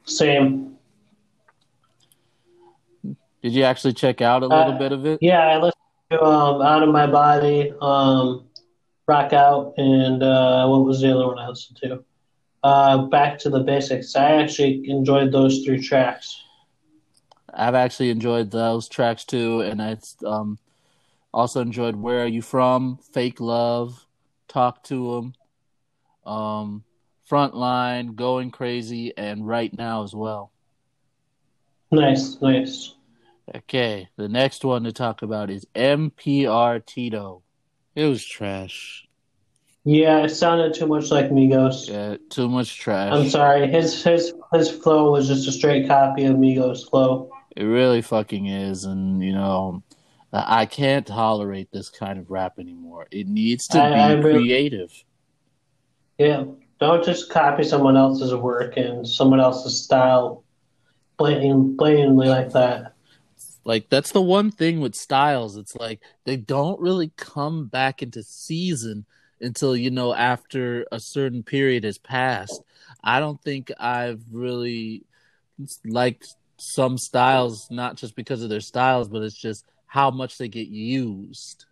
same. 0.05 0.77
Did 3.43 3.53
you 3.53 3.63
actually 3.65 3.93
check 3.95 4.21
out 4.21 4.43
a 4.43 4.47
little 4.47 4.73
Uh, 4.75 4.79
bit 4.79 4.93
of 4.93 5.05
it? 5.07 5.19
Yeah, 5.21 5.41
I 5.47 5.57
listened 5.57 5.75
to 6.11 6.23
um, 6.25 6.63
Out 6.63 6.83
of 6.83 6.89
My 6.91 7.07
Body, 7.07 7.73
um, 7.81 8.47
Rock 9.07 9.33
Out, 9.33 9.75
and 9.77 10.23
uh, 10.23 10.67
what 10.69 10.85
was 10.85 11.01
the 11.01 11.13
other 11.15 11.27
one 11.27 11.39
I 11.39 11.49
listened 11.49 11.79
to? 11.83 12.05
Uh, 12.63 13.07
Back 13.07 13.39
to 13.41 13.51
the 13.51 13.61
Basics. 13.61 14.15
I 14.17 14.33
actually 14.43 14.89
enjoyed 14.89 15.33
those 15.33 15.65
three 15.65 15.81
tracks. 15.81 16.41
I've 17.53 17.75
actually 17.75 18.11
enjoyed 18.11 18.51
those 18.51 18.89
tracks 18.89 19.25
too, 19.25 19.61
and 19.61 19.83
I 19.83 19.99
um, 20.25 20.59
also 21.35 21.61
enjoyed 21.61 21.97
"Where 21.97 22.23
Are 22.23 22.27
You 22.27 22.43
From," 22.43 22.99
"Fake 23.13 23.41
Love," 23.41 24.07
"Talk 24.49 24.83
to 24.85 25.15
Him," 25.17 25.35
um, 26.25 26.85
"Frontline," 27.31 28.15
"Going 28.15 28.51
Crazy," 28.51 29.17
and 29.17 29.47
"Right 29.47 29.77
Now" 29.77 30.03
as 30.05 30.15
well. 30.15 30.53
Nice, 31.91 32.41
nice. 32.41 32.95
Okay, 33.55 34.09
the 34.17 34.29
next 34.29 34.65
one 34.65 34.85
to 34.85 34.93
talk 34.93 35.23
about 35.23 35.51
is 35.51 35.67
MPR 35.75 36.85
Tito. 36.85 37.43
It 37.95 38.07
was 38.07 38.25
trash. 38.25 39.07
Yeah, 39.85 40.23
it 40.25 40.29
sounded 40.31 40.75
too 40.75 40.87
much 40.87 41.11
like 41.11 41.31
Migos. 41.31 41.89
Yeah, 41.89 42.17
too 42.31 42.49
much 42.49 42.79
trash. 42.79 43.13
I'm 43.13 43.29
sorry. 43.29 43.67
His 43.69 44.03
his 44.03 44.33
his 44.53 44.71
flow 44.71 45.11
was 45.13 45.27
just 45.29 45.49
a 45.49 45.53
straight 45.53 45.89
copy 45.89 46.25
of 46.25 46.37
Migos' 46.37 46.89
flow. 46.89 47.31
It 47.57 47.65
really 47.65 48.01
fucking 48.01 48.47
is, 48.47 48.85
and 48.85 49.23
you 49.23 49.33
know, 49.33 49.83
I 50.33 50.65
can't 50.67 51.07
tolerate 51.07 51.71
this 51.73 51.91
kind 51.91 52.19
of 52.19 52.31
rap 52.31 52.59
anymore. 52.59 53.09
It 53.11 53.27
needs 53.29 53.67
to 53.69 53.83
I- 53.83 53.89
be 53.91 53.95
I 53.97 54.13
really- 54.13 54.45
creative. 54.45 55.05
Yeah, 56.19 56.45
don't 56.81 57.05
just 57.05 57.31
copy 57.31 57.65
someone 57.65 57.97
else's 57.97 58.35
work 58.35 58.77
and 58.77 59.07
someone 59.07 59.41
else's 59.41 59.83
style, 59.83 60.45
blatant, 61.17 61.77
blatantly 61.77 62.29
like 62.29 62.53
that. 62.53 62.95
Like 63.65 63.89
that's 63.89 64.13
the 64.13 64.21
one 64.21 64.51
thing 64.51 64.81
with 64.81 64.95
styles. 64.95 65.57
It's 65.57 65.77
like 65.77 66.01
they 66.25 66.37
don't 66.37 66.81
really 66.81 67.13
come 67.17 67.67
back 67.67 68.03
into 68.03 68.23
season 68.23 69.07
until 69.41 69.77
you 69.77 69.91
know 69.91 70.15
after 70.15 70.87
a 70.91 70.99
certain 70.99 71.43
period 71.43 71.85
has 71.85 71.99
passed. 71.99 72.63
I 73.05 73.21
don't 73.21 73.41
think 73.43 73.71
I've 73.79 74.23
really 74.31 75.05
liked 75.85 76.35
some 76.57 76.99
styles, 76.99 77.69
not 77.71 77.97
just 77.97 78.17
because 78.17 78.43
of 78.43 78.51
their 78.51 78.61
styles, 78.61 79.09
but 79.09 79.23
it's 79.23 79.37
just 79.37 79.65
how 79.87 80.11
much 80.11 80.39
they 80.39 80.49
get 80.49 80.69
used. 80.69 81.67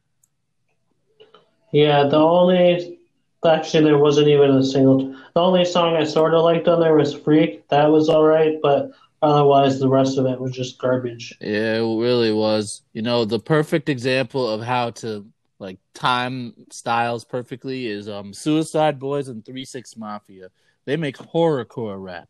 Yeah, 1.72 2.04
the 2.08 2.18
only 2.18 2.99
actually 3.44 3.84
there 3.84 3.98
wasn't 3.98 4.28
even 4.28 4.50
a 4.50 4.62
single. 4.62 4.98
The 5.34 5.40
only 5.40 5.64
song 5.64 5.96
I 5.96 6.04
sort 6.04 6.34
of 6.34 6.42
liked 6.42 6.68
on 6.68 6.80
there 6.80 6.94
was 6.94 7.14
"Freak." 7.14 7.68
That 7.68 7.86
was 7.86 8.08
all 8.08 8.24
right, 8.24 8.58
but 8.62 8.90
otherwise 9.22 9.78
the 9.78 9.88
rest 9.88 10.18
of 10.18 10.26
it 10.26 10.40
was 10.40 10.52
just 10.52 10.78
garbage. 10.78 11.36
Yeah, 11.40 11.76
it 11.76 12.00
really 12.00 12.32
was. 12.32 12.82
You 12.92 13.02
know, 13.02 13.24
the 13.24 13.38
perfect 13.38 13.88
example 13.88 14.48
of 14.48 14.62
how 14.62 14.90
to 14.90 15.26
like 15.58 15.78
time 15.94 16.54
styles 16.70 17.24
perfectly 17.24 17.86
is 17.86 18.08
um 18.08 18.32
Suicide 18.32 18.98
Boys 18.98 19.28
and 19.28 19.44
Three 19.44 19.64
Six 19.64 19.96
Mafia. 19.96 20.50
They 20.84 20.96
make 20.96 21.16
horrorcore 21.16 22.02
rap. 22.02 22.28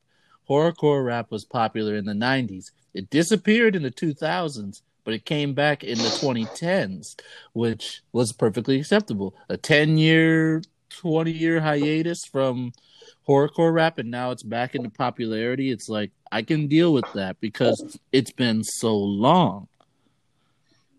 Horrorcore 0.49 1.05
rap 1.05 1.31
was 1.31 1.45
popular 1.45 1.95
in 1.95 2.05
the 2.05 2.12
90s. 2.12 2.73
It 2.93 3.09
disappeared 3.11 3.76
in 3.76 3.83
the 3.83 3.90
2000s, 3.90 4.83
but 5.05 5.14
it 5.14 5.25
came 5.25 5.55
back 5.55 5.85
in 5.85 6.02
the 6.02 6.11
2010s, 6.11 7.17
which 7.52 8.02
was 8.12 8.33
perfectly 8.33 8.81
acceptable. 8.81 9.35
A 9.49 9.57
10 9.57 9.97
year, 9.97 10.62
20 10.90 11.30
year 11.30 11.61
hiatus 11.61 12.25
from 12.25 12.73
horrorcore 13.28 13.73
rap, 13.73 13.99
and 13.99 14.11
now 14.11 14.30
it's 14.30 14.42
back 14.42 14.75
into 14.75 14.90
popularity. 14.90 15.70
It's 15.70 15.88
like, 15.88 16.11
I 16.32 16.42
can 16.42 16.66
deal 16.66 16.92
with 16.92 17.11
that 17.14 17.40
because 17.40 17.99
it's 18.12 18.32
been 18.32 18.64
so 18.64 18.97
long. 18.97 19.68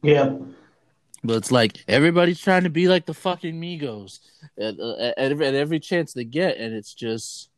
Yeah, 0.03 0.35
But 1.23 1.37
it's 1.37 1.51
like 1.51 1.83
everybody's 1.87 2.39
trying 2.39 2.63
to 2.63 2.69
be 2.69 2.87
like 2.87 3.05
the 3.05 3.13
fucking 3.13 3.61
Migos 3.61 4.19
at, 4.57 4.79
at, 4.79 5.41
at 5.41 5.53
every, 5.53 5.79
chance 5.79 6.13
they 6.13 6.23
get, 6.23 6.57
and 6.57 6.73
it's 6.73 6.95
just 6.95 7.49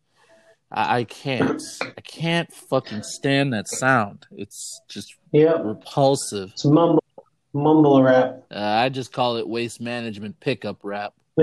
I, 0.69 0.99
I 0.99 1.03
can't 1.05 1.61
I 1.81 2.01
can't 2.01 2.51
fucking 2.51 3.03
stand 3.03 3.53
that 3.53 3.69
sound. 3.69 4.25
It's 4.31 4.81
just 4.89 5.15
yeah. 5.31 5.53
repulsive. 5.53 6.49
It's 6.51 6.65
mumble, 6.65 7.03
mumble 7.53 8.03
rap. 8.03 8.43
Uh, 8.51 8.59
I 8.59 8.89
just 8.89 9.13
call 9.13 9.37
it 9.37 9.47
waste 9.47 9.79
management 9.79 10.37
pickup 10.41 10.79
rap. 10.83 11.13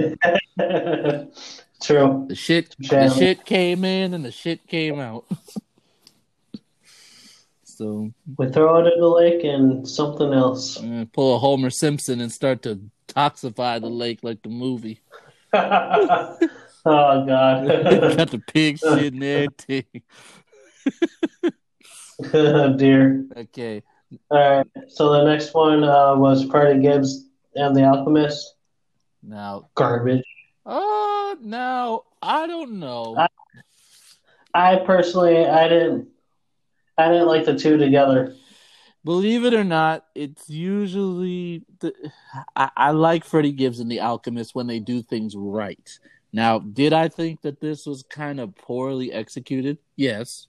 True. 1.83 2.27
The 2.29 2.35
shit 2.35 2.77
the 2.79 3.15
shit 3.17 3.45
came 3.45 3.85
in 3.85 4.15
and 4.15 4.25
the 4.25 4.31
shit 4.31 4.67
came 4.67 5.01
out. 5.01 5.25
so 7.65 8.13
We 8.37 8.51
throw 8.51 8.85
it 8.85 8.93
in 8.93 9.01
the 9.01 9.09
lake 9.09 9.43
and 9.45 9.89
something 9.89 10.33
else. 10.33 10.77
uh, 10.79 11.07
pull 11.13 11.37
a 11.37 11.39
Homer 11.39 11.71
Simpson 11.71 12.21
and 12.21 12.31
start 12.31 12.63
to 12.63 12.81
toxify 13.09 13.81
the 13.81 13.89
lake 13.89 14.21
like 14.23 14.43
the 14.43 14.51
movie. 14.51 15.01
oh 15.53 16.37
God. 16.85 17.27
Got 17.27 18.31
the 18.31 18.43
pig 18.47 18.79
shit 18.79 19.15
and 19.15 19.25
everything. 19.25 20.03
oh, 22.35 22.77
dear. 22.77 23.25
Okay. 23.37 23.83
All 24.31 24.39
right. 24.39 24.67
So 24.89 25.11
the 25.13 25.25
next 25.25 25.55
one 25.55 25.83
uh, 25.83 26.15
was 26.17 26.45
Freddie 26.45 26.83
Gibbs 26.83 27.25
and 27.55 27.75
the 27.75 27.85
Alchemist. 27.85 28.55
Now, 29.23 29.69
Garbage. 29.75 30.25
uh, 30.67 31.37
now 31.41 32.05
I 32.23 32.47
don't 32.47 32.79
know. 32.81 33.17
I- 33.19 33.29
I 34.53 34.77
personally, 34.85 35.47
I 35.47 35.69
didn't, 35.69 36.09
I 36.99 37.09
didn't 37.09 37.29
like 37.29 37.45
the 37.45 37.57
two 37.57 37.77
together. 37.77 38.35
Believe 39.05 39.45
it 39.45 39.55
or 39.55 39.63
not, 39.63 40.07
it's 40.15 40.51
usually 40.51 41.65
the, 41.79 41.95
I, 42.57 42.71
I 42.77 42.91
like 42.91 43.25
Freddie 43.25 43.53
Gibbs 43.53 43.79
and 43.79 43.89
the 43.91 44.01
Alchemist 44.01 44.55
when 44.55 44.67
they 44.67 44.81
do 44.81 45.03
things 45.03 45.35
right. 45.37 45.99
Now, 46.33 46.59
did 46.59 46.93
I 46.93 47.09
think 47.09 47.43
that 47.43 47.61
this 47.61 47.87
was 47.87 48.03
kind 48.03 48.41
of 48.41 48.57
poorly 48.57 49.13
executed? 49.13 49.79
Yes, 49.95 50.49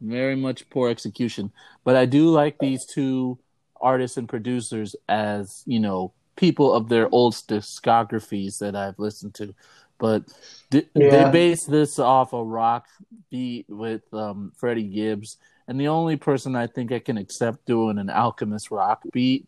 very 0.00 0.36
much 0.36 0.70
poor 0.70 0.88
execution. 0.88 1.50
But 1.84 1.96
I 1.96 2.06
do 2.06 2.30
like 2.30 2.58
these 2.60 2.86
two 2.86 3.38
artists 3.80 4.16
and 4.16 4.28
producers 4.28 4.94
as 5.08 5.62
you 5.66 5.80
know 5.80 6.12
people 6.38 6.72
of 6.72 6.88
their 6.88 7.08
old 7.12 7.34
discographies 7.34 8.58
that 8.58 8.74
I've 8.76 8.98
listened 8.98 9.34
to. 9.34 9.54
But 9.98 10.22
th- 10.70 10.86
Yeah. 10.94 11.10
they 11.10 11.30
base 11.30 11.64
this 11.64 11.98
off 11.98 12.32
a 12.32 12.42
rock 12.42 12.86
beat 13.30 13.66
with 13.68 14.02
um, 14.14 14.52
Freddie 14.56 14.84
Gibbs, 14.84 15.36
and 15.66 15.78
the 15.78 15.88
only 15.88 16.16
person 16.16 16.54
I 16.54 16.68
think 16.68 16.92
I 16.92 17.00
can 17.00 17.18
accept 17.18 17.66
doing 17.66 17.98
an 17.98 18.08
Alchemist 18.08 18.70
rock 18.70 19.02
beat 19.12 19.46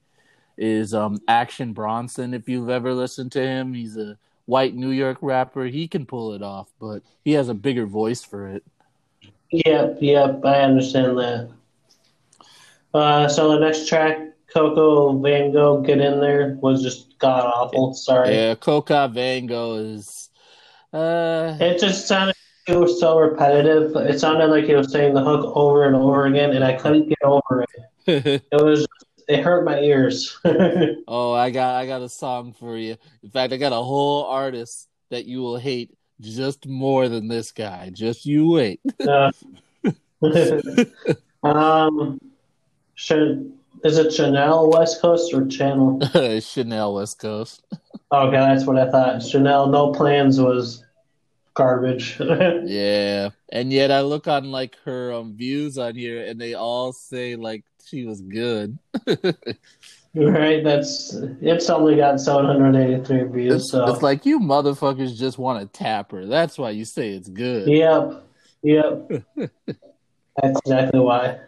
is 0.59 0.93
um, 0.93 1.21
Action 1.29 1.73
Bronson. 1.73 2.35
If 2.35 2.49
you've 2.49 2.69
ever 2.69 2.93
listened 2.93 3.33
to 3.33 3.41
him, 3.41 3.73
he's 3.73 3.97
a 3.97 4.19
white 4.47 4.75
New 4.75 4.91
York 4.91 5.19
rapper. 5.23 5.65
He 5.67 5.87
can 5.87 6.05
pull 6.05 6.35
it 6.35 6.43
off, 6.43 6.69
but 6.81 7.03
he 7.25 7.33
has 7.33 7.49
a 7.49 7.55
bigger 7.55 7.87
voice 7.87 8.23
for 8.25 8.49
it. 8.49 8.65
Yep, 9.53 9.99
yep, 10.01 10.45
I 10.45 10.61
understand 10.63 11.17
that. 11.19 11.49
Uh, 12.93 13.29
so 13.29 13.53
the 13.53 13.61
next 13.61 13.87
track, 13.89 14.19
Coco 14.53 15.19
Van 15.19 15.53
Gogh, 15.53 15.83
Get 15.83 16.01
In 16.01 16.21
There, 16.21 16.59
was 16.61 16.83
just 16.83 17.19
god 17.19 17.47
awful. 17.47 17.95
Sorry. 17.95 18.35
Yeah, 18.35 18.55
Coco 18.55 19.09
Van 19.09 19.47
Gogh 19.47 19.77
is. 19.77 20.29
Uh, 20.93 21.57
It 21.61 21.79
just 21.79 22.09
sounded 22.09 22.35
it 22.67 22.77
was 22.77 23.01
so 23.01 23.19
repetitive. 23.19 23.95
It 23.97 24.21
sounded 24.21 24.47
like 24.47 24.65
he 24.65 24.75
was 24.75 24.93
saying 24.93 25.15
the 25.15 25.23
hook 25.23 25.57
over 25.57 25.85
and 25.85 25.97
over 25.97 26.27
again, 26.27 26.51
and 26.53 26.65
I 26.65 26.75
couldn't 26.75 27.09
get 27.09 27.19
over 27.25 27.63
it. 27.63 27.69
It 28.53 28.63
was 28.63 28.87
it 29.29 29.45
hurt 29.45 29.65
my 29.65 29.79
ears. 29.79 30.37
oh, 31.07 31.33
I 31.33 31.51
got 31.51 31.77
I 31.77 31.87
got 31.87 32.03
a 32.03 32.09
song 32.09 32.53
for 32.53 32.77
you. 32.77 32.97
In 33.23 33.31
fact, 33.31 33.53
I 33.53 33.57
got 33.57 33.73
a 33.73 33.77
whole 33.77 34.25
artist 34.25 34.89
that 35.11 35.27
you 35.27 35.41
will 35.41 35.59
hate 35.59 35.97
just 36.21 36.67
more 36.67 37.09
than 37.09 37.29
this 37.29 37.53
guy. 37.53 37.91
Just 37.91 38.27
you 38.27 38.51
wait. 38.51 38.81
Uh, 39.07 39.31
um, 41.45 42.19
should 42.95 43.53
is 43.85 43.99
it 43.99 44.13
Chanel 44.13 44.71
West 44.71 45.01
Coast 45.01 45.33
or 45.33 45.47
Channel? 45.47 46.01
Chanel 46.41 46.95
West 46.95 47.19
Coast. 47.19 47.65
Okay, 48.13 48.37
that's 48.37 48.65
what 48.65 48.79
I 48.79 48.91
thought. 48.91 49.23
Chanel 49.23 49.69
No 49.69 49.93
Plans 49.93 50.41
was 50.41 50.85
garbage. 51.55 52.19
Yeah, 52.65 53.31
and 53.51 53.73
yet 53.73 53.91
I 53.91 54.03
look 54.03 54.29
on 54.29 54.51
like 54.51 54.77
her 54.85 55.13
um, 55.13 55.37
views 55.37 55.79
on 55.79 55.95
here, 55.95 56.25
and 56.25 56.41
they 56.41 56.55
all 56.55 56.93
say 56.93 57.37
like 57.37 57.65
she 57.87 58.05
was 58.05 58.21
good. 58.21 58.79
right? 60.15 60.63
That's 60.65 61.15
it's 61.41 61.71
only 61.71 61.97
got 61.97 62.21
783 62.21 63.25
views. 63.25 63.55
It's, 63.55 63.71
So 63.71 63.87
it's 63.93 64.03
like 64.03 64.27
you 64.27 64.41
motherfuckers 64.41 65.17
just 65.17 65.39
want 65.39 65.61
to 65.61 65.79
tap 65.79 66.13
her. 66.13 66.27
That's 66.27 66.59
why 66.59 66.71
you 66.71 66.85
say 66.85 67.11
it's 67.11 67.29
good. 67.29 67.69
yep, 67.69 68.23
yep. 68.63 69.11
that's 69.37 70.61
exactly 70.65 71.01
why. 71.01 71.39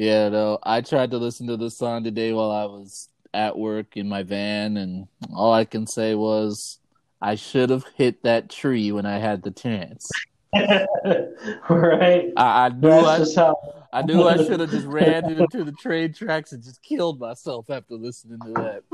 Yeah, 0.00 0.30
no. 0.30 0.58
I 0.62 0.80
tried 0.80 1.10
to 1.10 1.18
listen 1.18 1.46
to 1.48 1.58
this 1.58 1.76
song 1.76 2.04
today 2.04 2.32
while 2.32 2.50
I 2.50 2.64
was 2.64 3.10
at 3.34 3.58
work 3.58 3.98
in 3.98 4.08
my 4.08 4.22
van, 4.22 4.78
and 4.78 5.08
all 5.34 5.52
I 5.52 5.66
can 5.66 5.86
say 5.86 6.14
was 6.14 6.78
I 7.20 7.34
should 7.34 7.68
have 7.68 7.84
hit 7.96 8.22
that 8.22 8.48
tree 8.48 8.92
when 8.92 9.04
I 9.04 9.18
had 9.18 9.42
the 9.42 9.50
chance. 9.50 10.10
right? 10.54 12.32
I, 12.34 12.36
I 12.36 12.70
knew 12.70 12.88
That's 12.88 13.36
I, 13.36 13.42
how. 13.42 13.56
I 13.92 14.00
knew 14.00 14.26
I 14.26 14.36
should 14.38 14.60
have 14.60 14.70
just 14.70 14.86
ran 14.86 15.30
into 15.30 15.64
the 15.64 15.72
train 15.72 16.14
tracks 16.14 16.52
and 16.52 16.62
just 16.62 16.82
killed 16.82 17.20
myself 17.20 17.68
after 17.68 17.96
listening 17.96 18.38
to 18.46 18.54
that. 18.54 18.84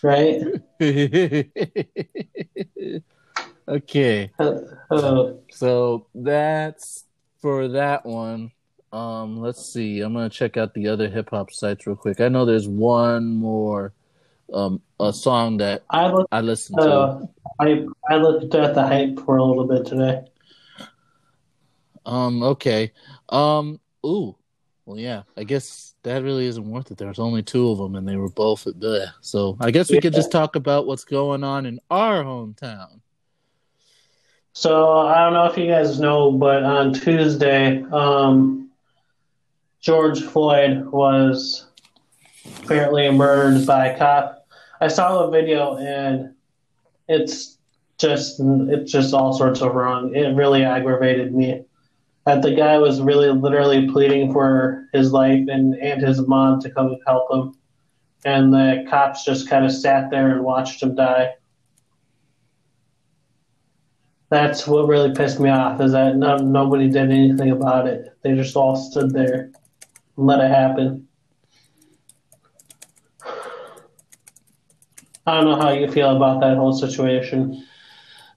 Right? 0.00 0.44
okay. 3.68 4.30
Uh, 4.38 4.60
So 5.50 6.06
that's 6.14 7.04
for 7.40 7.66
that 7.66 8.06
one. 8.06 8.52
Um, 8.92 9.40
let's 9.40 9.64
see. 9.64 10.00
I'm 10.00 10.12
gonna 10.12 10.28
check 10.28 10.56
out 10.56 10.74
the 10.74 10.88
other 10.88 11.08
hip 11.08 11.30
hop 11.30 11.52
sites 11.52 11.86
real 11.86 11.96
quick. 11.96 12.20
I 12.20 12.28
know 12.28 12.44
there's 12.44 12.68
one 12.68 13.28
more 13.28 13.92
um 14.52 14.82
a 14.98 15.12
song 15.12 15.58
that 15.58 15.84
I 15.90 16.10
looked. 16.10 16.28
I 16.32 16.40
listened 16.40 16.78
to. 16.80 16.90
Uh, 16.90 17.26
I 17.60 17.86
I 18.08 18.16
looked 18.16 18.54
at 18.54 18.74
the 18.74 18.82
hype 18.82 19.20
for 19.20 19.36
a 19.36 19.44
little 19.44 19.66
bit 19.66 19.86
today. 19.86 20.24
Um, 22.04 22.42
okay. 22.42 22.92
Um, 23.28 23.80
ooh. 24.04 24.36
Well, 24.86 24.98
yeah. 24.98 25.22
I 25.36 25.44
guess 25.44 25.94
that 26.02 26.22
really 26.22 26.46
isn't 26.46 26.68
worth 26.68 26.90
it. 26.90 26.98
There's 26.98 27.18
only 27.18 27.42
two 27.42 27.70
of 27.70 27.78
them, 27.78 27.94
and 27.94 28.08
they 28.08 28.16
were 28.16 28.30
both 28.30 28.66
at 28.66 28.80
the. 28.80 29.12
So 29.20 29.56
I 29.60 29.70
guess 29.70 29.90
we 29.90 30.00
could 30.00 30.14
just 30.14 30.32
talk 30.32 30.56
about 30.56 30.86
what's 30.86 31.04
going 31.04 31.44
on 31.44 31.66
in 31.66 31.78
our 31.90 32.24
hometown. 32.24 33.00
So 34.52 34.98
I 34.98 35.18
don't 35.22 35.32
know 35.32 35.46
if 35.46 35.56
you 35.56 35.68
guys 35.68 36.00
know, 36.00 36.32
but 36.32 36.64
on 36.64 36.92
Tuesday, 36.92 37.82
um, 37.92 38.69
George 39.80 40.22
Floyd 40.22 40.86
was 40.86 41.66
apparently 42.62 43.10
murdered 43.10 43.66
by 43.66 43.86
a 43.86 43.98
cop. 43.98 44.46
I 44.80 44.88
saw 44.88 45.24
the 45.24 45.30
video 45.30 45.78
and 45.78 46.34
it's 47.08 47.58
just 47.98 48.40
it's 48.40 48.92
just 48.92 49.14
all 49.14 49.32
sorts 49.32 49.62
of 49.62 49.74
wrong. 49.74 50.14
It 50.14 50.34
really 50.34 50.64
aggravated 50.64 51.34
me. 51.34 51.64
That 52.26 52.42
the 52.42 52.54
guy 52.54 52.76
was 52.76 53.00
really 53.00 53.30
literally 53.30 53.90
pleading 53.90 54.32
for 54.32 54.86
his 54.92 55.12
life 55.12 55.48
and, 55.48 55.74
and 55.74 56.02
his 56.02 56.26
mom 56.26 56.60
to 56.60 56.70
come 56.70 56.96
help 57.06 57.32
him. 57.32 57.54
And 58.26 58.52
the 58.52 58.84
cops 58.88 59.24
just 59.24 59.48
kind 59.48 59.64
of 59.64 59.72
sat 59.72 60.10
there 60.10 60.30
and 60.30 60.44
watched 60.44 60.82
him 60.82 60.94
die. 60.94 61.30
That's 64.28 64.66
what 64.66 64.88
really 64.88 65.12
pissed 65.14 65.40
me 65.40 65.48
off 65.48 65.80
is 65.80 65.92
that 65.92 66.16
no, 66.16 66.36
nobody 66.36 66.88
did 66.88 67.10
anything 67.10 67.50
about 67.50 67.86
it. 67.86 68.14
They 68.22 68.34
just 68.34 68.56
all 68.56 68.76
stood 68.76 69.12
there 69.12 69.50
let 70.20 70.40
it 70.40 70.50
happen. 70.50 71.08
I 75.26 75.36
don't 75.36 75.44
know 75.44 75.56
how 75.56 75.72
you 75.72 75.90
feel 75.90 76.16
about 76.16 76.40
that 76.40 76.56
whole 76.56 76.72
situation. 76.72 77.64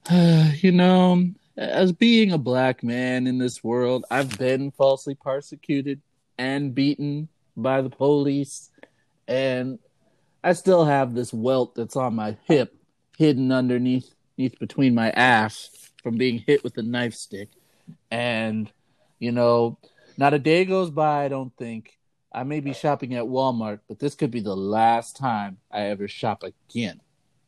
you 0.12 0.72
know, 0.72 1.24
as 1.58 1.92
being 1.92 2.32
a 2.32 2.38
black 2.38 2.84
man 2.84 3.28
in 3.28 3.38
this 3.38 3.64
world, 3.64 4.06
I've 4.12 4.38
been 4.38 4.72
falsely 4.72 5.16
persecuted 5.16 6.02
and 6.38 6.76
beaten 6.76 7.30
by 7.56 7.82
the 7.82 7.90
police, 7.90 8.70
and 9.28 9.80
I 10.44 10.54
still 10.54 10.86
have 10.86 11.14
this 11.14 11.34
welt 11.34 11.76
that's 11.76 11.96
on 11.96 12.16
my 12.16 12.38
hip, 12.46 12.76
hidden 13.18 13.52
underneath, 13.52 14.14
underneath 14.38 14.60
between 14.60 14.96
my 14.96 15.12
ass 15.12 15.70
from 16.02 16.18
being 16.18 16.44
hit 16.46 16.64
with 16.64 16.78
a 16.78 16.84
knife 16.84 17.14
stick. 17.14 17.50
And 18.12 18.72
you 19.20 19.32
know, 19.32 19.78
not 20.18 20.34
a 20.34 20.40
day 20.40 20.66
goes 20.66 20.90
by. 20.90 21.26
I 21.26 21.28
don't 21.28 21.56
think 21.58 21.98
I 22.32 22.44
may 22.44 22.60
be 22.60 22.74
shopping 22.74 23.14
at 23.16 23.24
Walmart, 23.26 23.80
but 23.88 24.00
this 24.00 24.16
could 24.16 24.32
be 24.32 24.42
the 24.42 24.56
last 24.56 25.16
time 25.16 25.58
I 25.72 25.84
ever 25.84 26.08
shop 26.08 26.44
again. 26.44 27.00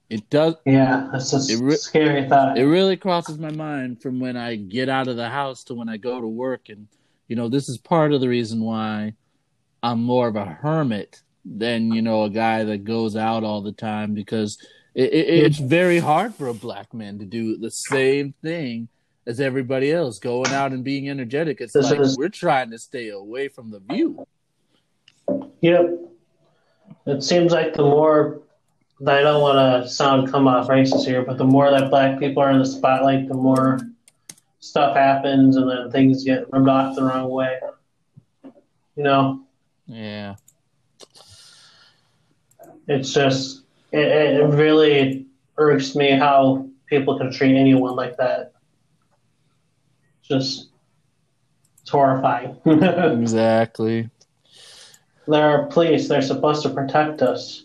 It 0.10 0.30
does. 0.30 0.56
Yeah, 0.65 1.10
that's 1.12 1.34
a 1.34 1.54
It 1.54 1.60
re- 1.62 1.75
scary 1.75 2.30
thought. 2.30 2.58
it 2.58 2.65
really 2.65 2.95
crosses 2.95 3.39
my 3.39 3.51
mind 3.51 4.01
from 4.01 4.19
when 4.19 4.38
I 4.38 4.56
get 4.56 4.88
out 4.88 5.08
of 5.08 5.15
the 5.17 5.30
house 5.30 5.63
to 5.65 5.73
when 5.73 5.89
I 5.89 5.97
go 5.97 6.21
to 6.21 6.28
work. 6.28 6.69
And, 6.69 6.88
you 7.28 7.36
know, 7.36 7.49
this 7.49 7.67
is 7.69 7.80
part 7.80 8.13
of 8.13 8.21
the 8.21 8.30
reason 8.30 8.62
why 8.62 9.13
I'm 9.82 10.04
more 10.04 10.28
of 10.28 10.36
a 10.36 10.45
hermit 10.45 11.23
than, 11.43 11.91
you 11.91 12.04
know, 12.04 12.23
a 12.23 12.30
guy 12.30 12.63
that 12.63 12.84
goes 12.84 13.15
out 13.15 13.43
all 13.43 13.62
the 13.62 13.71
time 13.71 14.13
because 14.13 14.60
it, 14.93 15.12
it, 15.12 15.28
it's 15.45 15.58
very 15.58 15.97
hard 15.97 16.36
for 16.36 16.47
a 16.49 16.54
black 16.54 16.93
man 16.93 17.17
to 17.19 17.25
do 17.25 17.58
the 17.58 17.71
same 17.71 18.34
thing 18.43 18.88
as 19.27 19.39
everybody 19.39 19.91
else, 19.91 20.19
going 20.19 20.51
out 20.51 20.71
and 20.71 20.83
being 20.83 21.09
energetic. 21.09 21.59
It's 21.61 21.73
This 21.73 21.89
like 21.89 21.99
is- 21.99 22.17
we're 22.17 22.29
trying 22.29 22.71
to 22.71 22.77
stay 22.77 23.09
away 23.09 23.47
from 23.47 23.71
the 23.71 23.79
view. 23.79 24.25
Yep. 25.61 25.99
It 27.07 27.23
seems 27.23 27.51
like 27.51 27.73
the 27.73 27.81
more 27.83 28.41
I 29.05 29.21
don't 29.21 29.41
want 29.41 29.83
to 29.83 29.89
sound 29.89 30.31
come 30.31 30.47
off 30.47 30.67
racist 30.67 31.05
here, 31.05 31.23
but 31.23 31.38
the 31.38 31.43
more 31.43 31.69
that 31.69 31.89
black 31.89 32.17
people 32.19 32.41
are 32.41 32.51
in 32.51 32.59
the 32.59 32.65
spotlight, 32.65 33.27
the 33.27 33.33
more 33.33 33.79
stuff 34.59 34.95
happens, 34.95 35.57
and 35.57 35.69
then 35.69 35.91
things 35.91 36.23
get 36.23 36.45
rubbed 36.53 36.69
off 36.69 36.95
the 36.95 37.03
wrong 37.03 37.29
way. 37.29 37.59
You 38.95 39.03
know, 39.03 39.41
Yeah. 39.88 40.35
it's 42.88 43.13
just 43.13 43.63
it, 43.91 43.99
it 44.39 44.43
really 44.43 45.25
irks 45.57 45.95
me 45.95 46.11
how 46.11 46.67
people 46.88 47.17
can 47.17 47.31
treat 47.31 47.55
anyone 47.57 47.95
like 47.95 48.15
that. 48.17 48.53
Just 50.27 50.69
it's 51.81 51.91
horrifying. 51.91 52.57
exactly. 52.65 54.09
They're 55.27 55.65
police. 55.67 56.07
They're 56.07 56.21
supposed 56.21 56.63
to 56.63 56.69
protect 56.69 57.21
us. 57.21 57.63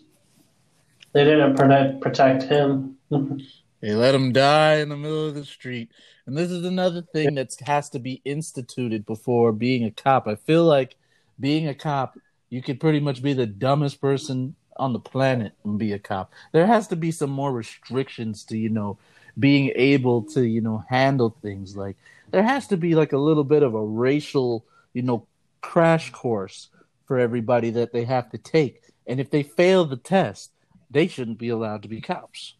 They 1.13 1.23
didn't 1.23 1.55
protect 1.55 2.01
protect 2.01 2.43
him. 2.43 2.97
they 3.09 3.93
let 3.93 4.15
him 4.15 4.31
die 4.31 4.75
in 4.75 4.89
the 4.89 4.97
middle 4.97 5.27
of 5.27 5.35
the 5.35 5.45
street. 5.45 5.89
And 6.25 6.37
this 6.37 6.51
is 6.51 6.65
another 6.65 7.01
thing 7.01 7.35
that 7.35 7.55
has 7.65 7.89
to 7.89 7.99
be 7.99 8.21
instituted 8.23 9.05
before 9.05 9.51
being 9.51 9.85
a 9.85 9.91
cop. 9.91 10.27
I 10.27 10.35
feel 10.35 10.65
like 10.65 10.95
being 11.39 11.67
a 11.67 11.73
cop, 11.73 12.17
you 12.49 12.61
could 12.61 12.79
pretty 12.79 12.99
much 12.99 13.23
be 13.23 13.33
the 13.33 13.47
dumbest 13.47 13.99
person 13.99 14.55
on 14.77 14.93
the 14.93 14.99
planet 14.99 15.53
and 15.63 15.79
be 15.79 15.93
a 15.93 15.99
cop. 15.99 16.31
There 16.51 16.67
has 16.67 16.87
to 16.89 16.95
be 16.95 17.11
some 17.11 17.31
more 17.31 17.51
restrictions 17.51 18.43
to, 18.45 18.57
you 18.57 18.69
know, 18.69 18.97
being 19.39 19.71
able 19.75 20.21
to, 20.23 20.43
you 20.43 20.61
know, 20.61 20.83
handle 20.89 21.35
things. 21.41 21.75
Like 21.75 21.97
there 22.31 22.43
has 22.43 22.67
to 22.67 22.77
be 22.77 22.95
like 22.95 23.13
a 23.13 23.17
little 23.17 23.43
bit 23.43 23.63
of 23.63 23.75
a 23.75 23.83
racial, 23.83 24.65
you 24.93 25.01
know, 25.01 25.27
crash 25.61 26.11
course 26.11 26.69
for 27.05 27.19
everybody 27.19 27.69
that 27.71 27.91
they 27.91 28.05
have 28.05 28.29
to 28.31 28.37
take. 28.37 28.81
And 29.05 29.19
if 29.19 29.29
they 29.29 29.43
fail 29.43 29.85
the 29.85 29.97
test, 29.97 30.51
they 30.89 31.07
shouldn't 31.07 31.37
be 31.37 31.49
allowed 31.49 31.83
to 31.83 31.87
be 31.87 32.01
cops. 32.01 32.55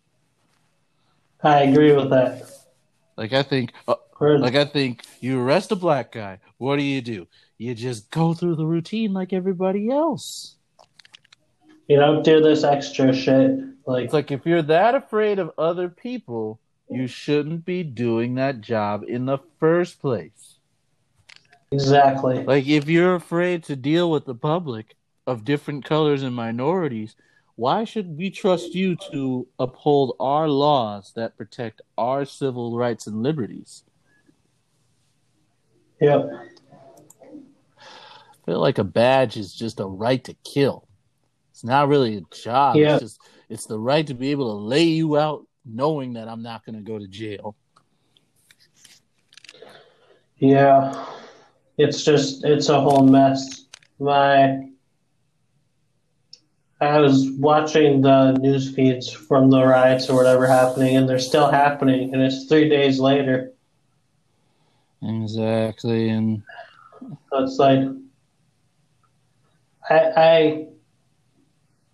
I 1.43 1.63
agree 1.63 1.93
with 1.93 2.10
that. 2.12 2.51
Like 3.17 3.34
I 3.34 3.43
think, 3.43 3.73
uh, 3.88 3.95
like 4.19 4.55
I 4.55 4.65
think, 4.65 5.03
you 5.19 5.41
arrest 5.41 5.71
a 5.71 5.75
black 5.75 6.12
guy. 6.12 6.39
What 6.57 6.77
do 6.77 6.84
you 6.84 7.01
do? 7.01 7.27
You 7.57 7.73
just 7.73 8.12
go 8.12 8.34
through 8.34 8.55
the 8.55 8.65
routine 8.65 9.13
like 9.13 9.34
everybody 9.34 9.89
else. 9.89 10.55
You 11.88 11.97
don't 11.97 12.23
do 12.23 12.41
this 12.41 12.63
extra 12.63 13.13
shit. 13.13 13.60
Like, 13.86 14.05
it's 14.05 14.13
like 14.13 14.31
if 14.31 14.45
you're 14.45 14.62
that 14.63 14.95
afraid 14.95 15.39
of 15.39 15.51
other 15.57 15.89
people, 15.89 16.60
you 16.91 17.08
shouldn't 17.08 17.65
be 17.65 17.84
doing 17.84 18.36
that 18.36 18.62
job 18.62 19.04
in 19.08 19.25
the 19.25 19.39
first 19.60 20.01
place. 20.01 20.60
Exactly. 21.71 22.43
Like 22.43 22.67
if 22.67 22.89
you're 22.89 23.15
afraid 23.15 23.63
to 23.65 23.75
deal 23.75 24.12
with 24.12 24.25
the 24.25 24.36
public 24.36 24.95
of 25.25 25.45
different 25.45 25.86
colors 25.86 26.21
and 26.21 26.36
minorities, 26.36 27.15
why 27.56 27.86
should 27.86 28.17
we 28.17 28.30
trust 28.30 28.75
you 28.75 28.97
to 29.12 29.47
uphold 29.58 30.15
our 30.19 30.49
laws 30.49 31.13
that 31.15 31.38
protect 31.38 31.82
our 31.97 32.25
civil 32.25 32.77
rights 32.77 33.08
and 33.08 33.23
liberties? 33.23 33.84
Yep. 36.01 36.30
I 37.80 38.45
feel 38.45 38.60
like 38.60 38.80
a 38.80 38.84
badge 38.84 39.38
is 39.38 39.54
just 39.54 39.80
a 39.80 39.86
right 39.86 40.23
to 40.25 40.34
kill. 40.43 40.88
It's 41.51 41.63
not 41.63 41.88
really 41.88 42.17
a 42.17 42.21
job. 42.36 42.75
Yeah. 42.75 42.95
It's 42.95 43.04
just 43.04 43.21
it's 43.49 43.65
the 43.65 43.80
right 43.80 44.08
to 44.08 44.13
be 44.13 44.32
able 44.32 44.58
to 44.58 44.65
lay 44.65 44.84
you 44.84 45.17
out 45.17 45.45
knowing 45.65 46.13
that 46.13 46.28
I'm 46.28 46.41
not 46.41 46.65
going 46.65 46.76
to 46.76 46.82
go 46.82 46.97
to 46.97 47.08
jail. 47.08 47.56
Yeah. 50.38 51.06
It's 51.78 52.04
just 52.04 52.43
it's 52.43 52.69
a 52.69 52.80
whole 52.80 53.04
mess. 53.04 53.65
My 54.00 54.67
I 56.82 57.00
was 57.00 57.30
watching 57.38 58.02
the 58.02 58.32
news 58.34 58.74
feeds 58.74 59.12
from 59.12 59.52
the 59.52 59.63
riots 59.63 60.10
or 60.10 60.15
whatever 60.15 60.47
happening, 60.47 60.97
and 60.97 61.08
they're 61.08 61.19
still 61.19 61.50
happening, 61.50 62.12
and 62.12 62.24
it's 62.24 62.45
three 62.45 62.67
days 62.69 63.00
later. 63.00 63.54
Exactly, 65.04 66.10
and 66.10 66.41
so 67.30 67.43
it's 67.43 67.58
like 67.58 67.88
I, 69.89 70.00
I 70.17 70.67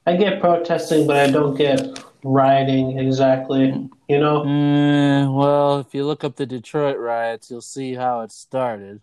I 0.06 0.16
get 0.16 0.40
protesting, 0.40 1.06
but 1.06 1.18
I 1.18 1.32
don't 1.32 1.56
get 1.56 2.02
rioting 2.28 3.00
exactly. 3.00 3.90
You 4.08 4.20
know. 4.20 4.44
Mm, 4.44 5.36
well, 5.36 5.80
if 5.80 5.94
you 5.94 6.06
look 6.06 6.24
up 6.24 6.36
the 6.36 6.46
Detroit 6.46 6.98
riots, 6.98 7.50
you'll 7.50 7.62
see 7.62 7.94
how 7.94 8.22
it 8.22 8.32
started. 8.32 9.02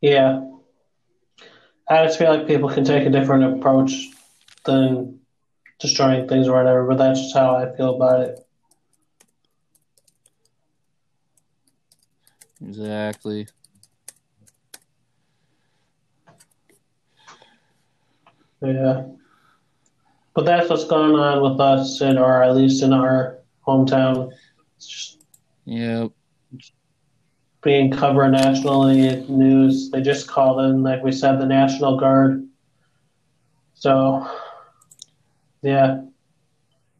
Yeah, 0.00 0.42
I 1.88 2.04
just 2.06 2.18
feel 2.18 2.34
like 2.34 2.46
people 2.46 2.70
can 2.70 2.84
take 2.84 3.06
a 3.06 3.10
different 3.10 3.58
approach 3.58 3.92
than 4.64 5.20
destroying 5.78 6.26
things 6.26 6.48
or 6.48 6.56
whatever, 6.56 6.86
but 6.86 6.96
that's 6.96 7.20
just 7.20 7.34
how 7.34 7.56
I 7.56 7.76
feel 7.76 7.96
about 7.96 8.20
it. 8.20 8.38
Exactly. 12.62 13.46
Yeah. 18.62 19.04
But 20.34 20.46
that's 20.46 20.68
what's 20.68 20.84
going 20.84 21.14
on 21.14 21.42
with 21.42 21.60
us, 21.60 22.00
in, 22.00 22.18
or 22.18 22.42
at 22.42 22.56
least 22.56 22.82
in 22.82 22.92
our 22.92 23.38
hometown. 23.66 24.32
Yep. 25.64 26.10
being 27.62 27.90
covered 27.90 28.32
nationally 28.32 29.24
news. 29.28 29.90
They 29.90 30.02
just 30.02 30.28
called 30.28 30.60
in, 30.60 30.82
like 30.82 31.02
we 31.02 31.12
said, 31.12 31.40
the 31.40 31.46
National 31.46 31.98
Guard. 31.98 32.46
So 33.74 34.28
yeah. 35.62 36.02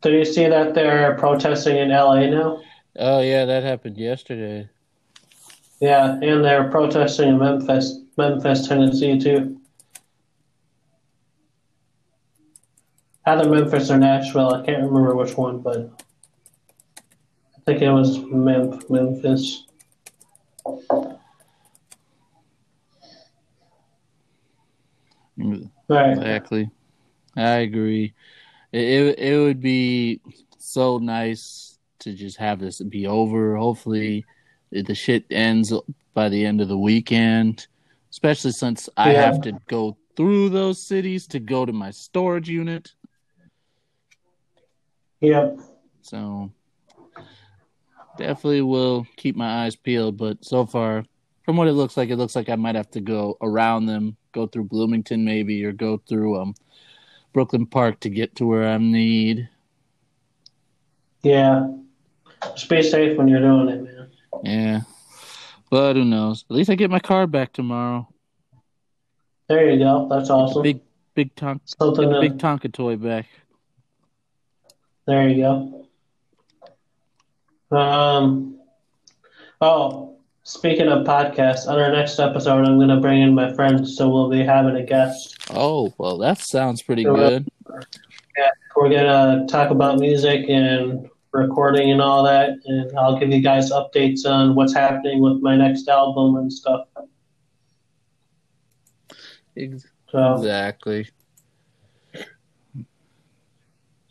Did 0.00 0.12
you 0.12 0.24
see 0.24 0.46
that 0.48 0.74
they're 0.74 1.16
protesting 1.16 1.76
in 1.76 1.90
LA 1.90 2.26
now? 2.26 2.60
Oh 2.96 3.20
yeah, 3.20 3.44
that 3.44 3.62
happened 3.62 3.98
yesterday. 3.98 4.68
Yeah, 5.80 6.12
and 6.12 6.44
they're 6.44 6.70
protesting 6.70 7.28
in 7.30 7.38
Memphis, 7.38 7.98
Memphis, 8.16 8.66
Tennessee 8.66 9.18
too. 9.18 9.60
Either 13.26 13.48
Memphis 13.48 13.90
or 13.90 13.98
Nashville, 13.98 14.52
I 14.54 14.66
can't 14.66 14.82
remember 14.82 15.14
which 15.16 15.36
one, 15.36 15.60
but 15.60 15.90
I 16.98 17.60
think 17.64 17.80
it 17.80 17.90
was 17.90 18.18
Mem- 18.18 18.80
Memphis. 18.90 19.64
Right. 25.88 26.12
Exactly. 26.12 26.70
I 27.36 27.56
agree. 27.58 28.14
It, 28.72 29.18
it 29.18 29.38
would 29.38 29.60
be 29.60 30.20
so 30.58 30.98
nice 30.98 31.78
to 32.00 32.12
just 32.12 32.36
have 32.36 32.58
this 32.58 32.80
be 32.80 33.06
over. 33.06 33.56
Hopefully, 33.56 34.24
the 34.70 34.94
shit 34.94 35.24
ends 35.30 35.72
by 36.12 36.28
the 36.28 36.44
end 36.44 36.60
of 36.60 36.68
the 36.68 36.78
weekend. 36.78 37.66
Especially 38.10 38.52
since 38.52 38.88
I 38.96 39.12
yeah. 39.12 39.22
have 39.22 39.40
to 39.42 39.52
go 39.66 39.96
through 40.16 40.50
those 40.50 40.80
cities 40.80 41.26
to 41.28 41.40
go 41.40 41.66
to 41.66 41.72
my 41.72 41.90
storage 41.90 42.48
unit. 42.48 42.92
Yep. 45.28 45.58
So 46.02 46.50
definitely 48.18 48.62
will 48.62 49.06
keep 49.16 49.36
my 49.36 49.64
eyes 49.64 49.76
peeled. 49.76 50.16
But 50.16 50.44
so 50.44 50.66
far, 50.66 51.04
from 51.44 51.56
what 51.56 51.68
it 51.68 51.72
looks 51.72 51.96
like, 51.96 52.10
it 52.10 52.16
looks 52.16 52.36
like 52.36 52.48
I 52.48 52.56
might 52.56 52.74
have 52.74 52.90
to 52.92 53.00
go 53.00 53.36
around 53.40 53.86
them, 53.86 54.16
go 54.32 54.46
through 54.46 54.64
Bloomington 54.64 55.24
maybe, 55.24 55.64
or 55.64 55.72
go 55.72 56.00
through 56.08 56.40
um 56.40 56.54
Brooklyn 57.32 57.66
Park 57.66 58.00
to 58.00 58.10
get 58.10 58.36
to 58.36 58.46
where 58.46 58.68
I 58.68 58.78
need. 58.78 59.48
Yeah. 61.22 61.68
Just 62.54 62.68
be 62.68 62.82
safe 62.82 63.16
when 63.16 63.28
you're 63.28 63.40
doing 63.40 63.68
it, 63.68 63.82
man. 63.82 64.10
Yeah. 64.42 64.80
But 65.70 65.96
who 65.96 66.04
knows? 66.04 66.44
At 66.48 66.56
least 66.56 66.70
I 66.70 66.74
get 66.74 66.90
my 66.90 67.00
car 67.00 67.26
back 67.26 67.52
tomorrow. 67.52 68.06
There 69.48 69.70
you 69.70 69.78
go. 69.78 70.06
That's 70.08 70.30
awesome. 70.30 70.62
Big 70.62 70.80
big 71.14 71.34
Tonka 71.34 72.20
big 72.20 72.38
Tonka 72.38 72.72
toy 72.72 72.96
back. 72.96 73.26
There 75.06 75.28
you 75.28 75.42
go. 75.42 75.86
Um 77.76 78.58
oh, 79.60 80.16
speaking 80.42 80.88
of 80.88 81.06
podcasts, 81.06 81.66
on 81.66 81.78
our 81.78 81.90
next 81.90 82.18
episode 82.18 82.66
I'm 82.66 82.78
gonna 82.78 83.00
bring 83.00 83.22
in 83.22 83.34
my 83.34 83.52
friend 83.54 83.86
so 83.86 84.08
we'll 84.08 84.30
be 84.30 84.44
having 84.44 84.76
a 84.76 84.84
guest. 84.84 85.36
Oh, 85.50 85.92
well 85.98 86.18
that 86.18 86.38
sounds 86.38 86.82
pretty 86.82 87.04
so 87.04 87.14
good. 87.14 87.48
Yeah, 88.36 88.50
we're 88.76 88.90
gonna 88.90 89.46
talk 89.48 89.70
about 89.70 89.98
music 89.98 90.48
and 90.48 91.08
recording 91.32 91.90
and 91.90 92.00
all 92.00 92.22
that, 92.22 92.50
and 92.64 92.96
I'll 92.96 93.18
give 93.18 93.30
you 93.30 93.40
guys 93.40 93.70
updates 93.70 94.24
on 94.24 94.54
what's 94.54 94.72
happening 94.72 95.20
with 95.20 95.42
my 95.42 95.56
next 95.56 95.88
album 95.88 96.36
and 96.36 96.52
stuff. 96.52 96.86
Exactly. 99.56 101.08
So, 102.14 102.22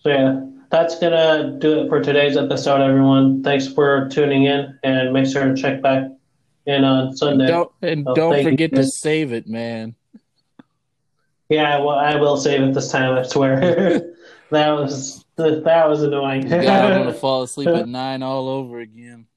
so 0.03 0.09
yeah, 0.09 0.41
that's 0.73 0.97
gonna 0.97 1.55
do 1.59 1.81
it 1.81 1.87
for 1.87 2.01
today's 2.01 2.35
episode, 2.35 2.81
everyone. 2.81 3.43
Thanks 3.43 3.67
for 3.67 4.09
tuning 4.09 4.45
in, 4.45 4.79
and 4.83 5.13
make 5.13 5.27
sure 5.27 5.45
to 5.45 5.55
check 5.55 5.83
back 5.83 6.09
in 6.65 6.83
on 6.83 7.15
Sunday. 7.15 7.45
Don't, 7.45 7.71
and 7.83 8.03
so 8.07 8.15
don't 8.15 8.43
forget 8.43 8.71
you. 8.71 8.77
to 8.77 8.83
save 8.83 9.33
it, 9.33 9.47
man. 9.47 9.93
Yeah, 11.47 11.77
well, 11.77 11.99
I 11.99 12.15
will 12.15 12.37
save 12.37 12.61
it 12.61 12.73
this 12.73 12.91
time. 12.91 13.15
I 13.15 13.21
swear. 13.21 13.59
that 14.49 14.71
was 14.71 15.23
that 15.35 15.87
was 15.87 16.01
annoying. 16.01 16.49
God, 16.49 16.65
I'm 16.65 17.01
gonna 17.03 17.13
fall 17.13 17.43
asleep 17.43 17.67
at 17.67 17.87
nine 17.87 18.23
all 18.23 18.49
over 18.49 18.79
again. 18.79 19.27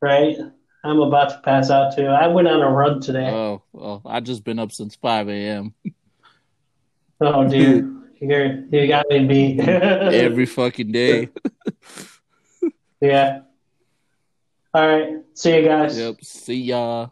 Right. 0.00 0.38
I'm 0.84 1.00
about 1.00 1.30
to 1.30 1.40
pass 1.44 1.70
out 1.70 1.94
too. 1.94 2.06
I 2.06 2.28
went 2.28 2.48
on 2.48 2.62
a 2.62 2.70
run 2.70 3.02
today. 3.02 3.28
Oh, 3.28 3.62
well, 3.72 4.00
I've 4.06 4.24
just 4.24 4.42
been 4.42 4.58
up 4.58 4.72
since 4.72 4.94
five 4.94 5.28
a.m. 5.28 5.74
Oh, 7.20 7.46
dude, 7.46 7.98
you 8.20 8.68
you 8.70 8.88
got 8.88 9.08
me 9.08 9.24
beat 9.24 9.60
every 9.68 10.46
fucking 10.46 10.92
day. 10.92 11.28
yeah. 13.00 13.40
All 14.74 14.86
right. 14.86 15.16
See 15.34 15.56
you 15.56 15.64
guys. 15.64 15.98
Yep. 15.98 16.24
See 16.24 16.62
ya. 16.62 17.08